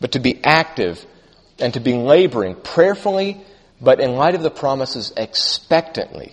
but 0.01 0.13
to 0.13 0.21
be 0.21 0.39
active 0.45 1.05
and 1.59 1.75
to 1.75 1.81
be 1.81 1.95
laboring 1.95 2.55
prayerfully, 2.55 3.41
but 3.81 3.99
in 3.99 4.15
light 4.15 4.37
of 4.37 4.45
the 4.45 4.53
promises, 4.53 5.13
expectantly 5.17 6.33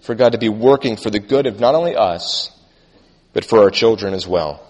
for 0.00 0.14
God 0.14 0.30
to 0.30 0.38
be 0.38 0.48
working 0.48 0.96
for 0.96 1.10
the 1.10 1.18
good 1.18 1.48
of 1.48 1.58
not 1.58 1.74
only 1.74 1.96
us, 1.96 2.56
but 3.32 3.44
for 3.44 3.58
our 3.58 3.70
children 3.70 4.14
as 4.14 4.24
well. 4.24 4.64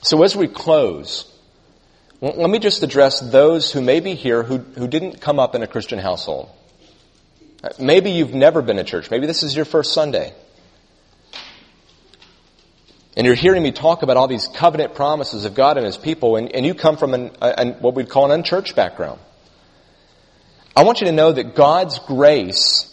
So 0.00 0.22
as 0.22 0.34
we 0.34 0.48
close, 0.48 1.30
let 2.22 2.48
me 2.48 2.60
just 2.60 2.82
address 2.82 3.20
those 3.20 3.70
who 3.70 3.82
may 3.82 4.00
be 4.00 4.14
here 4.14 4.42
who, 4.42 4.56
who 4.56 4.88
didn't 4.88 5.20
come 5.20 5.38
up 5.38 5.54
in 5.54 5.62
a 5.62 5.66
Christian 5.66 5.98
household. 5.98 6.48
Maybe 7.78 8.10
you've 8.10 8.34
never 8.34 8.62
been 8.62 8.76
to 8.76 8.84
church. 8.84 9.10
Maybe 9.10 9.26
this 9.26 9.42
is 9.42 9.54
your 9.54 9.64
first 9.64 9.92
Sunday. 9.92 10.32
And 13.16 13.26
you're 13.26 13.36
hearing 13.36 13.62
me 13.62 13.70
talk 13.70 14.02
about 14.02 14.16
all 14.16 14.26
these 14.26 14.48
covenant 14.48 14.94
promises 14.94 15.44
of 15.44 15.54
God 15.54 15.76
and 15.76 15.86
His 15.86 15.96
people, 15.96 16.36
and, 16.36 16.50
and 16.52 16.66
you 16.66 16.74
come 16.74 16.96
from 16.96 17.14
an, 17.14 17.30
an, 17.40 17.74
what 17.74 17.94
we'd 17.94 18.08
call 18.08 18.24
an 18.24 18.32
unchurched 18.32 18.74
background. 18.74 19.20
I 20.76 20.82
want 20.82 21.00
you 21.00 21.06
to 21.06 21.12
know 21.12 21.30
that 21.30 21.54
God's 21.54 22.00
grace 22.00 22.90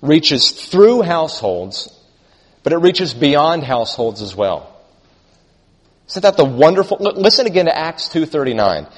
reaches 0.00 0.50
through 0.50 1.02
households, 1.02 1.88
but 2.64 2.72
it 2.72 2.78
reaches 2.78 3.14
beyond 3.14 3.62
households 3.62 4.20
as 4.20 4.34
well. 4.34 4.68
Isn't 6.08 6.22
that 6.22 6.36
the 6.36 6.44
wonderful? 6.44 6.98
Listen 6.98 7.46
again 7.46 7.66
to 7.66 7.76
Acts 7.76 8.08
2.39. 8.08 8.92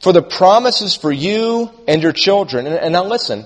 For 0.00 0.12
the 0.12 0.22
promises 0.22 0.94
for 0.94 1.10
you 1.10 1.70
and 1.88 2.02
your 2.02 2.12
children, 2.12 2.66
and, 2.66 2.76
and 2.76 2.92
now 2.92 3.04
listen, 3.04 3.44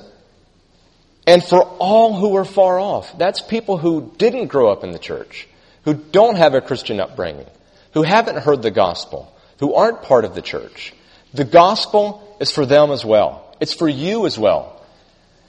and 1.26 1.42
for 1.44 1.62
all 1.78 2.14
who 2.14 2.37
are 2.37 2.44
far 2.44 2.80
off. 2.80 3.16
That's 3.18 3.40
people 3.40 3.76
who 3.76 4.12
didn't 4.16 4.46
grow 4.46 4.70
up 4.70 4.85
in 4.85 4.92
the 4.92 4.98
church, 4.98 5.48
who 5.85 5.94
don't 5.94 6.37
have 6.37 6.54
a 6.54 6.61
Christian 6.61 7.00
upbringing, 7.00 7.46
who 7.92 8.02
haven't 8.02 8.38
heard 8.38 8.62
the 8.62 8.70
gospel, 8.70 9.33
who 9.59 9.74
aren't 9.74 10.02
part 10.02 10.24
of 10.24 10.35
the 10.35 10.42
church. 10.42 10.92
The 11.35 11.44
gospel 11.44 12.37
is 12.40 12.50
for 12.50 12.66
them 12.66 12.90
as 12.90 13.04
well. 13.04 13.56
It's 13.61 13.74
for 13.74 13.88
you 13.88 14.26
as 14.26 14.38
well. 14.38 14.83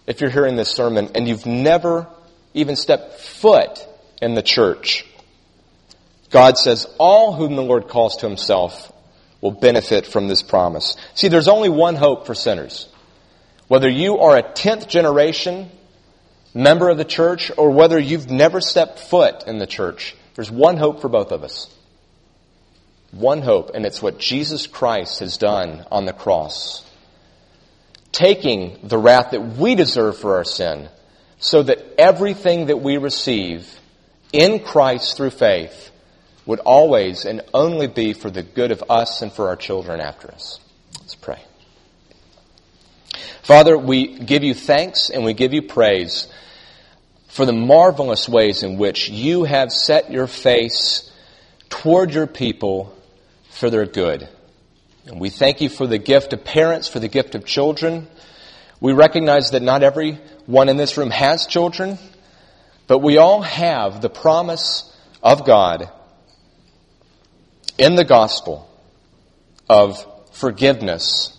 If 0.06 0.22
you're 0.22 0.30
hearing 0.30 0.56
this 0.56 0.70
sermon 0.70 1.10
and 1.16 1.28
you've 1.28 1.46
never 1.46 2.08
even 2.54 2.76
stepped 2.76 3.20
foot 3.22 3.86
in 4.22 4.36
the 4.36 4.42
church, 4.42 5.06
God 6.30 6.58
says 6.58 6.86
all 6.98 7.34
whom 7.34 7.56
the 7.56 7.64
Lord 7.64 7.88
calls 7.88 8.18
to 8.18 8.28
himself 8.28 8.92
will 9.42 9.52
benefit 9.52 10.06
from 10.06 10.28
this 10.28 10.44
promise. 10.44 10.96
See, 11.16 11.28
there's 11.28 11.48
only 11.48 11.70
one 11.70 11.95
hope 11.95 12.26
for 12.26 12.36
sinners. 12.36 12.88
Whether 13.72 13.88
you 13.88 14.17
are 14.17 14.36
a 14.36 14.43
10th 14.43 14.89
generation 14.89 15.72
member 16.53 16.89
of 16.89 16.97
the 16.97 17.05
church 17.05 17.53
or 17.57 17.72
whether 17.72 17.97
you've 17.97 18.30
never 18.30 18.59
stepped 18.59 18.99
foot 18.99 19.45
in 19.47 19.59
the 19.59 19.65
church, 19.65 20.13
there's 20.36 20.51
one 20.51 20.76
hope 20.76 20.99
for 20.99 21.07
both 21.07 21.32
of 21.32 21.45
us. 21.45 21.74
One 23.11 23.41
hope, 23.41 23.72
and 23.74 23.86
it's 23.86 24.01
what 24.01 24.19
Jesus 24.19 24.67
Christ 24.67 25.19
has 25.19 25.38
done 25.38 25.86
on 25.89 26.03
the 26.03 26.11
cross. 26.11 26.84
Taking 28.11 28.78
the 28.84 28.97
wrath 28.97 29.32
that 29.32 29.55
we 29.55 29.76
deserve 29.76 30.17
for 30.17 30.36
our 30.36 30.43
sin, 30.43 30.89
so 31.39 31.63
that 31.63 31.97
everything 31.97 32.65
that 32.65 32.82
we 32.82 32.97
receive 32.97 33.80
in 34.34 34.59
Christ 34.59 35.15
through 35.15 35.30
faith 35.30 35.91
would 36.45 36.59
always 36.59 37.24
and 37.24 37.39
only 37.53 37.88
be 37.88 38.11
for 38.11 38.30
the 38.30 38.43
good 38.43 38.72
of 38.72 38.84
us 38.89 39.22
and 39.22 39.32
for 39.32 39.47
our 39.47 39.55
children 39.55 40.01
after 40.01 40.30
us. 40.30 40.59
Let's 40.99 41.15
pray. 41.15 41.41
Father, 43.44 43.78
we 43.78 44.20
give 44.20 44.44
you 44.44 44.54
thanks 44.54 45.10
and 45.10 45.24
we 45.26 45.34
give 45.34 45.54
you 45.54 45.64
praise 45.64 46.28
for 47.28 47.46
the 47.46 47.54
marvelous 47.54 48.30
ways 48.30 48.62
in 48.62 48.78
which 48.78 49.10
you 49.10 49.46
have 49.46 49.72
set 49.72 50.12
your 50.12 50.28
face 50.28 51.12
toward 51.70 52.14
your 52.14 52.28
people 52.28 52.96
for 53.50 53.70
their 53.70 53.86
good. 53.86 54.28
And 55.08 55.20
we 55.20 55.30
thank 55.30 55.62
you 55.62 55.70
for 55.70 55.88
the 55.88 55.98
gift 55.98 56.34
of 56.34 56.44
parents, 56.44 56.88
for 56.88 57.00
the 57.00 57.08
gift 57.08 57.34
of 57.34 57.46
children. 57.46 58.08
We 58.80 58.94
recognize 58.94 59.52
that 59.52 59.64
not 59.64 59.82
everyone 59.82 60.70
in 60.70 60.78
this 60.78 60.98
room 60.98 61.10
has 61.10 61.48
children, 61.48 61.98
but 62.88 63.00
we 63.00 63.18
all 63.18 63.42
have 63.42 64.02
the 64.02 64.10
promise 64.10 64.96
of 65.24 65.46
God 65.46 65.89
in 67.78 67.96
the 67.96 68.06
gospel 68.06 68.70
of 69.68 70.06
forgiveness 70.34 71.38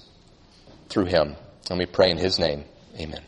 through 0.88 1.04
Him. 1.04 1.36
And 1.70 1.78
we 1.78 1.86
pray 1.86 2.10
in 2.10 2.18
His 2.18 2.38
name. 2.38 2.64
Amen. 2.98 3.22